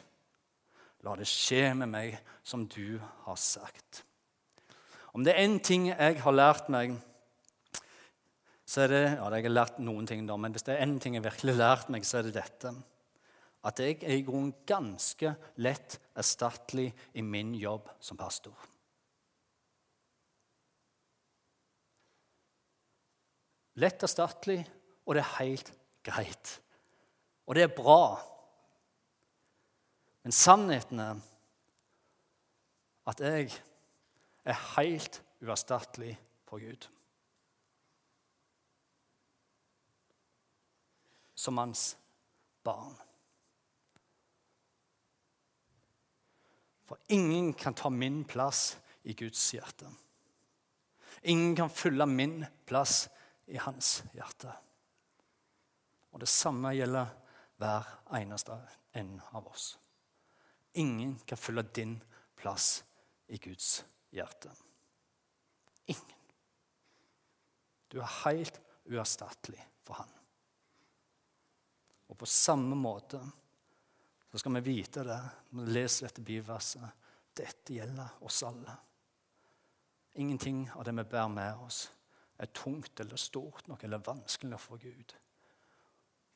La 1.07 1.15
det 1.19 1.29
skje 1.31 1.71
med 1.79 1.91
meg 1.93 2.17
som 2.47 2.65
du 2.67 2.99
har 3.27 3.39
sagt. 3.39 4.03
Om 5.15 5.25
det 5.25 5.33
er 5.33 5.47
én 5.47 5.61
ting 5.63 5.89
jeg 5.93 6.19
har 6.21 6.35
lært 6.35 6.67
meg, 6.73 6.97
så 8.67 8.83
er 8.83 8.91
det 8.91 9.03
ja, 9.05 9.29
Jeg 9.31 9.47
har 9.47 9.55
lært 9.55 9.79
noen 9.79 10.07
ting, 10.07 10.27
da, 10.27 10.37
men 10.37 10.53
hvis 10.53 10.67
det 10.67 10.75
er 10.75 10.83
én 10.85 10.99
ting 11.01 11.15
jeg 11.15 11.25
virkelig 11.25 11.55
har 11.55 11.63
lært 11.63 11.91
meg, 11.95 12.05
så 12.05 12.19
er 12.19 12.27
det 12.27 12.35
dette. 12.35 12.75
At 13.67 13.79
jeg 13.79 14.01
er 14.03 14.19
i 14.19 14.25
grunnen 14.27 14.53
ganske 14.67 15.37
lett 15.63 16.01
erstattelig 16.19 16.91
i 17.15 17.23
min 17.23 17.55
jobb 17.55 17.89
som 18.03 18.19
pastor. 18.19 18.55
Lett 23.79 24.03
erstattelig, 24.03 24.63
og 25.07 25.15
det 25.15 25.23
er 25.23 25.35
helt 25.39 25.73
greit. 26.07 26.57
Og 27.47 27.55
det 27.55 27.63
er 27.67 27.77
bra. 27.77 28.19
Men 30.27 30.35
sannheten 30.35 31.01
er 31.03 31.23
at 33.07 33.23
jeg 33.23 33.53
er 34.47 34.63
helt 34.75 35.21
uerstattelig 35.43 36.17
for 36.49 36.59
Gud. 36.59 36.89
Som 41.35 41.59
hans 41.63 41.93
barn. 42.67 42.97
For 46.87 46.99
ingen 47.11 47.53
kan 47.55 47.75
ta 47.75 47.91
min 47.91 48.25
plass 48.25 48.79
i 49.07 49.15
Guds 49.15 49.43
hjerte. 49.55 49.91
Ingen 51.23 51.55
kan 51.59 51.71
fylle 51.71 52.07
min 52.07 52.45
plass 52.67 53.09
i 53.47 53.59
hans 53.59 54.03
hjerte. 54.15 54.51
Og 56.11 56.23
det 56.23 56.31
samme 56.31 56.75
gjelder 56.75 57.11
hver 57.57 57.89
eneste 58.19 58.57
en 58.97 59.21
av 59.31 59.49
oss. 59.49 59.79
Ingen 60.73 61.19
kan 61.19 61.39
fylle 61.39 61.63
din 61.63 62.03
plass 62.37 62.85
i 63.27 63.39
Guds 63.39 63.85
hjerte. 64.11 64.51
Ingen. 65.87 66.21
Du 67.89 68.01
er 68.01 68.13
helt 68.25 68.61
uerstattelig 68.85 69.63
for 69.83 69.95
Han. 70.03 70.13
Og 72.07 72.19
på 72.19 72.27
samme 72.29 72.77
måte 72.79 73.21
så 74.31 74.39
skal 74.39 74.59
vi 74.59 74.77
vite 74.77 75.05
det 75.07 75.19
når 75.51 75.65
vi 75.65 75.77
leser 75.79 76.07
dette 76.07 76.23
bibelverset. 76.23 77.05
Dette 77.37 77.75
gjelder 77.75 78.23
oss 78.25 78.43
alle. 78.47 78.77
Ingenting 80.17 80.67
av 80.75 80.85
det 80.85 80.95
vi 80.97 81.05
bærer 81.05 81.33
med 81.33 81.63
oss, 81.67 81.87
er 82.37 82.53
tungt 82.53 83.01
eller 83.01 83.21
stort 83.21 83.67
nok 83.69 83.85
eller 83.85 84.05
vanskelig 84.05 84.59
for 84.61 84.81
Gud. 84.81 85.15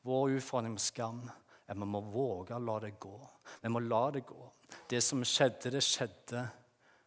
Vår 0.03 0.31
utfordring 0.31 0.73
med 0.73 0.83
skam 0.83 1.23
er 1.29 1.75
at 1.75 1.79
vi 1.79 1.87
må 1.87 2.01
våge 2.11 2.57
å 2.57 2.65
la 2.65 2.79
det 2.83 2.97
gå. 3.03 3.17
Vi 3.63 3.71
må 3.71 3.83
la 3.85 4.05
det 4.15 4.25
gå. 4.27 4.41
Det 4.91 5.01
som 5.05 5.23
skjedde, 5.27 5.71
det 5.75 5.83
skjedde, 5.85 6.47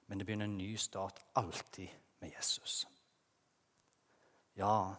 men 0.08 0.20
det 0.20 0.28
begynner 0.28 0.50
en 0.50 0.58
ny 0.58 0.76
start 0.78 1.20
alltid 1.40 1.90
med 2.22 2.32
Jesus. 2.32 2.84
Ja, 4.56 4.94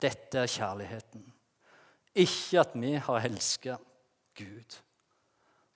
dette 0.00 0.44
er 0.44 0.50
kjærligheten. 0.50 1.24
Ikke 2.14 2.62
at 2.62 2.76
vi 2.78 2.94
har 2.96 3.26
elsket 3.26 3.82
Gud, 4.38 4.78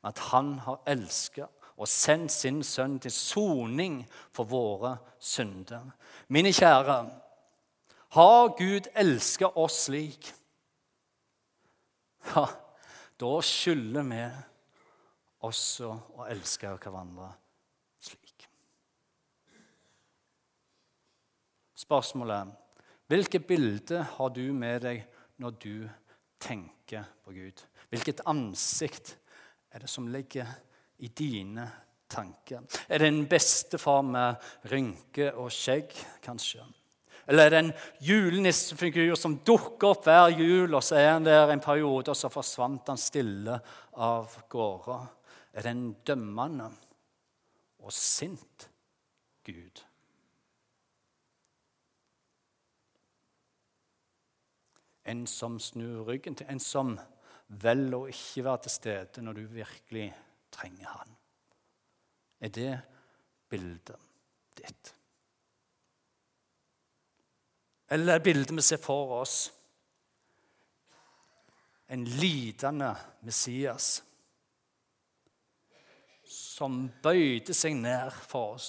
men 0.02 0.08
at 0.12 0.18
Han 0.30 0.58
har 0.58 0.82
elsket 0.86 1.48
og 1.76 1.88
sendt 1.88 2.32
sin 2.32 2.62
sønn 2.62 2.98
til 3.00 3.10
soning 3.10 4.02
for 4.32 4.44
våre 4.44 4.96
synder. 5.18 5.90
Mine 6.28 6.52
kjære, 6.52 6.98
har 8.14 8.48
Gud 8.58 8.90
elsket 8.94 9.56
oss 9.56 9.84
slik? 9.88 10.28
Ja, 12.32 12.44
da 13.20 13.32
skylder 13.44 14.06
vi 14.08 14.24
også 15.44 15.90
å 16.16 16.26
elske 16.30 16.72
hverandre 16.80 17.30
slik. 18.02 18.46
Spørsmålet 21.84 22.54
hvilket 23.12 23.44
bilde 23.46 24.00
har 24.16 24.30
du 24.32 24.46
med 24.56 24.80
deg 24.86 25.02
når 25.42 25.56
du 25.60 25.88
tenker 26.40 27.04
på 27.24 27.34
Gud? 27.36 27.60
Hvilket 27.92 28.22
ansikt 28.30 29.16
er 29.74 29.84
det 29.84 29.90
som 29.92 30.08
ligger 30.08 30.48
i 31.04 31.10
dine 31.12 31.66
tanker? 32.08 32.64
Er 32.88 33.02
det 33.02 33.10
en 33.10 33.26
bestefar 33.28 34.00
med 34.08 34.40
rynke 34.72 35.28
og 35.36 35.52
skjegg, 35.52 35.92
kanskje? 36.24 36.64
Eller 37.26 37.46
er 37.46 37.52
det 37.54 37.60
en 37.62 37.72
julenissefigur 38.04 39.14
som 39.16 39.38
dukker 39.46 39.94
opp 39.94 40.08
hver 40.08 40.34
jul, 40.36 40.74
og 40.74 40.82
så 40.84 40.98
er 41.00 41.10
han 41.14 41.26
der 41.26 41.52
en 41.52 41.62
periode, 41.64 42.12
og 42.12 42.18
så 42.18 42.30
forsvant 42.32 42.90
han 42.92 43.00
stille 43.00 43.56
av 43.96 44.36
gårde? 44.52 44.98
Er 45.54 45.64
det 45.64 45.72
en 45.72 45.88
dømmende 46.06 46.68
og 47.84 47.92
sint 47.94 48.68
Gud? 49.46 49.84
En 55.04 55.26
som 55.28 55.58
snur 55.60 56.06
ryggen 56.08 56.36
til, 56.36 56.48
en 56.48 56.60
som 56.60 56.96
velger 57.48 57.98
å 57.98 58.08
ikke 58.08 58.44
være 58.46 58.64
til 58.64 58.72
stede 58.72 59.24
når 59.24 59.36
du 59.36 59.44
virkelig 59.52 60.08
trenger 60.54 60.88
han. 60.88 61.16
Er 62.40 62.52
det 62.52 62.72
bildet 63.52 64.00
ditt? 64.58 64.94
Eller 67.88 68.18
bildet 68.18 68.56
vi 68.56 68.62
ser 68.64 68.80
for 68.82 69.20
oss. 69.20 69.52
En 71.88 72.04
lidende 72.04 72.94
Messias 73.22 74.02
som 76.24 76.86
bøyde 77.02 77.54
seg 77.54 77.76
ned 77.76 78.14
for 78.24 78.54
oss, 78.56 78.68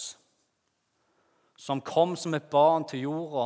som 1.55 1.81
kom 1.85 2.15
som 2.19 2.35
et 2.35 2.49
barn 2.51 2.83
til 2.89 3.05
jorda 3.05 3.45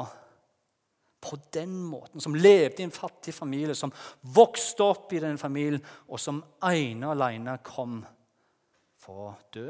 på 1.21 1.37
den 1.53 1.75
måten, 1.83 2.21
som 2.23 2.35
levde 2.35 2.81
i 2.81 2.87
en 2.87 2.95
fattig 2.95 3.33
familie, 3.35 3.75
som 3.75 3.91
vokste 4.21 4.87
opp 4.87 5.13
i 5.13 5.21
den 5.21 5.37
familien, 5.37 5.83
og 6.07 6.19
som 6.21 6.41
ene 6.65 7.09
og 7.09 7.17
alene 7.17 7.57
kom 7.63 7.99
for 8.99 9.25
å 9.27 9.35
dø 9.53 9.67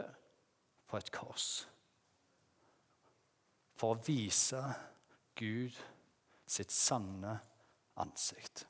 på 0.89 0.97
et 0.99 1.12
kors. 1.13 1.49
For 3.79 3.95
å 3.95 4.01
vise 4.05 4.62
Gud 5.39 5.75
sitt 6.49 6.71
sanne 6.71 7.38
ansikt. 7.95 8.65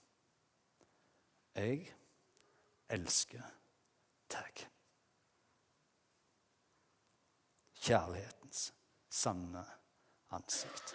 Jeg 1.58 1.88
elsker 2.93 3.45
deg. 4.29 4.65
Kjærlighetens 7.79 8.67
sanne 9.10 9.63
ansikt. 10.36 10.93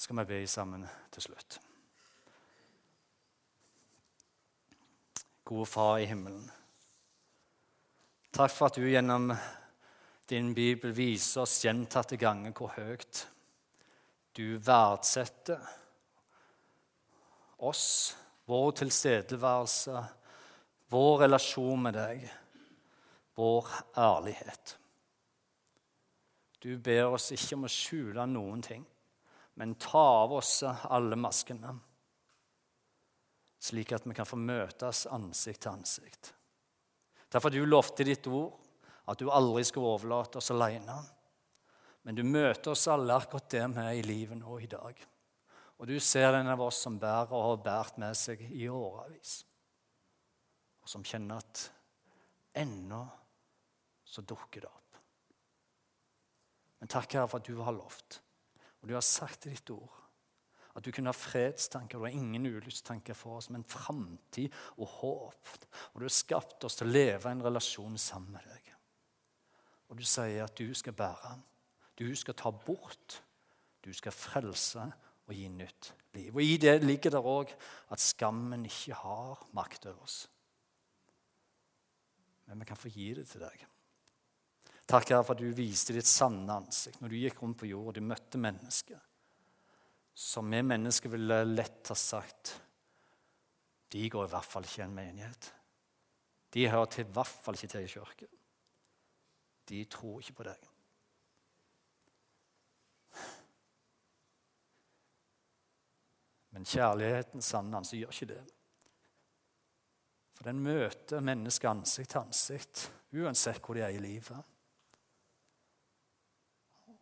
Skal 0.00 0.18
vi 0.22 0.24
be 0.32 0.40
sammen 0.48 0.88
til 1.12 1.28
slutt? 1.28 1.60
Gode 5.44 5.66
Far 5.66 5.98
i 5.98 6.10
himmelen. 6.10 6.50
Takk 8.34 8.50
for 8.54 8.70
at 8.70 8.78
du 8.78 8.86
gjennom 8.86 9.30
din 10.30 10.54
bibel 10.54 10.92
viser 10.94 11.42
oss 11.42 11.58
gjentatte 11.64 12.18
ganger 12.20 12.54
hvor 12.54 12.72
høyt 12.76 13.24
du 14.36 14.54
verdsetter 14.62 15.58
oss, 17.66 18.16
vår 18.46 18.70
tilstedeværelse, 18.80 20.04
vår 20.90 21.18
relasjon 21.24 21.82
med 21.82 21.98
deg, 21.98 22.22
vår 23.36 23.68
ærlighet. 23.98 24.76
Du 26.60 26.72
ber 26.78 27.16
oss 27.16 27.30
ikke 27.34 27.58
om 27.58 27.66
å 27.66 27.72
skjule 27.72 28.26
noen 28.30 28.62
ting, 28.64 28.86
men 29.60 29.76
ta 29.80 30.02
av 30.22 30.34
oss 30.38 30.60
alle 30.64 31.18
maskene. 31.18 31.78
slik 33.60 33.92
at 33.92 34.06
vi 34.06 34.14
kan 34.16 34.24
få 34.24 34.38
møtes 34.40 35.06
ansikt 35.12 35.60
til 35.60 35.70
ansikt. 35.74 36.32
Derfor 37.28 37.50
du 37.52 37.60
lovte 37.66 38.04
ditt 38.08 38.26
ord 38.26 38.69
at 39.10 39.18
du 39.18 39.30
aldri 39.30 39.64
skulle 39.66 39.96
overlate 39.96 40.38
oss 40.38 40.52
alene. 40.54 40.96
Men 42.06 42.16
du 42.16 42.22
møter 42.24 42.72
oss 42.72 42.88
alle 42.88 43.16
akkurat 43.18 43.50
der 43.52 43.68
vi 43.74 43.84
er 43.84 43.98
i 43.98 44.06
livet 44.06 44.38
nå 44.40 44.58
i 44.62 44.70
dag. 44.70 45.06
Og 45.80 45.88
du 45.88 45.96
ser 46.00 46.32
den 46.36 46.48
av 46.52 46.60
oss 46.62 46.82
som 46.84 46.98
bærer 47.00 47.32
og 47.32 47.46
har 47.46 47.62
båret 47.64 48.00
med 48.00 48.16
seg 48.18 48.42
i 48.52 48.66
årevis. 48.68 49.40
Og 50.84 50.88
som 50.88 51.04
kjenner 51.04 51.40
at 51.40 51.64
ennå 52.60 53.00
så 54.04 54.24
dukker 54.26 54.64
det 54.64 54.68
opp. 54.68 55.00
Men 56.80 56.90
takk, 56.90 57.12
Herre, 57.14 57.28
for 57.28 57.40
at 57.40 57.48
du 57.48 57.60
har 57.60 57.76
lovt, 57.76 58.20
og 58.80 58.88
du 58.88 58.94
har 58.96 59.04
sagt 59.04 59.46
i 59.46 59.52
ditt 59.52 59.72
ord, 59.74 60.00
at 60.70 60.86
du 60.86 60.92
kunne 60.94 61.10
ha 61.10 61.16
fredstanker 61.16 61.98
Du 61.98 62.04
har 62.04 62.14
ingen 62.14 62.46
ulysttanker 62.46 63.16
for 63.18 63.40
oss, 63.40 63.48
men 63.50 63.66
framtid 63.66 64.54
og 64.78 64.86
håp. 65.00 65.48
Og 65.92 66.00
du 66.00 66.06
har 66.06 66.14
skapt 66.14 66.64
oss 66.64 66.78
til 66.78 66.86
å 66.86 66.94
leve 66.94 67.26
i 67.26 67.34
en 67.34 67.42
relasjon 67.42 67.98
sammen 67.98 68.36
med 68.36 68.46
deg. 68.46 68.59
Og 69.90 69.98
du 69.98 70.06
sier 70.06 70.44
at 70.46 70.56
du 70.58 70.70
skal 70.74 70.94
bære, 70.96 71.32
ham. 71.32 71.42
du 71.98 72.14
skal 72.16 72.34
ta 72.34 72.50
bort, 72.50 73.22
du 73.84 73.92
skal 73.92 74.12
frelse 74.12 74.84
og 75.26 75.34
gi 75.34 75.48
nytt 75.48 75.92
liv. 76.14 76.34
Og 76.34 76.42
I 76.42 76.56
det 76.56 76.78
ligger 76.84 77.10
det 77.14 77.20
òg 77.20 77.52
at 77.90 78.02
skammen 78.02 78.64
ikke 78.66 78.94
har 79.02 79.42
makt 79.56 79.90
over 79.90 80.06
oss. 80.06 80.22
Men 82.46 82.62
vi 82.62 82.70
kan 82.70 82.78
få 82.78 82.88
gi 82.90 83.12
det 83.14 83.26
til 83.30 83.44
deg. 83.44 83.66
Takk, 84.90 85.12
Herre, 85.12 85.22
for 85.22 85.36
at 85.36 85.42
du 85.42 85.52
viste 85.54 85.94
ditt 85.94 86.08
sanne 86.08 86.50
ansikt 86.50 86.98
når 87.02 87.12
du 87.12 87.20
gikk 87.20 87.42
rundt 87.42 87.60
på 87.60 87.68
jord 87.70 87.92
og 87.92 87.98
du 87.98 88.02
møtte 88.02 88.40
mennesker. 88.42 88.98
Som 90.14 90.50
vi 90.50 90.62
mennesker 90.66 91.12
ville 91.12 91.44
lett 91.46 91.92
ha 91.92 91.96
sagt 91.98 92.56
de 93.90 94.08
går 94.10 94.26
i 94.26 94.30
hvert 94.30 94.46
fall 94.46 94.66
ikke 94.66 94.82
i 94.82 94.84
en 94.84 94.94
menighet. 94.94 95.48
De 96.54 96.68
hører 96.70 96.90
til, 96.94 97.06
i 97.06 97.14
hvert 97.14 97.40
fall 97.44 97.56
ikke 97.58 97.70
til 97.72 97.86
i 97.86 97.90
kirken. 97.90 98.39
De 99.70 99.84
tror 99.86 100.18
ikke 100.20 100.40
på 100.40 100.46
deg. 100.50 100.70
Men 106.50 106.66
kjærligheten 106.66 107.44
sanne 107.44 107.78
han, 107.78 107.86
så 107.86 107.96
gjør 107.96 108.14
ikke 108.14 108.32
det. 108.32 108.40
For 110.34 110.48
den 110.48 110.62
møter 110.64 111.22
mennesket 111.22 111.70
ansikt 111.70 112.14
til 112.14 112.22
ansikt, 112.24 112.82
uansett 113.14 113.60
hvor 113.62 113.78
de 113.78 113.84
er 113.86 113.94
i 113.94 114.02
livet. 114.02 114.40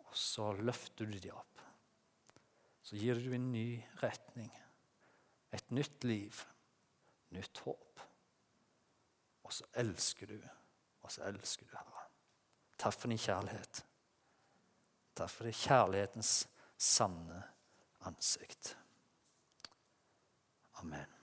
Og 0.08 0.16
så 0.16 0.50
løfter 0.58 1.08
du 1.08 1.16
dem 1.16 1.36
opp. 1.38 1.62
Så 2.82 2.96
gir 3.00 3.20
du 3.20 3.32
en 3.36 3.50
ny 3.52 3.78
retning, 4.02 4.50
et 5.52 5.72
nytt 5.76 6.04
liv, 6.08 6.42
nytt 7.36 7.62
håp. 7.64 8.04
Og 9.44 9.54
så 9.54 9.68
elsker 9.80 10.34
du, 10.34 10.38
og 11.04 11.12
så 11.12 11.24
elsker 11.28 11.68
du 11.68 11.76
Herre. 11.76 12.07
Takk 12.78 12.94
for 12.94 13.08
din 13.08 13.18
kjærlighet. 13.18 13.84
Takk 15.18 15.30
for 15.30 15.44
det 15.44 15.54
kjærlighetens 15.54 16.48
sanne 16.78 17.42
ansikt. 18.06 18.76
Amen. 20.78 21.17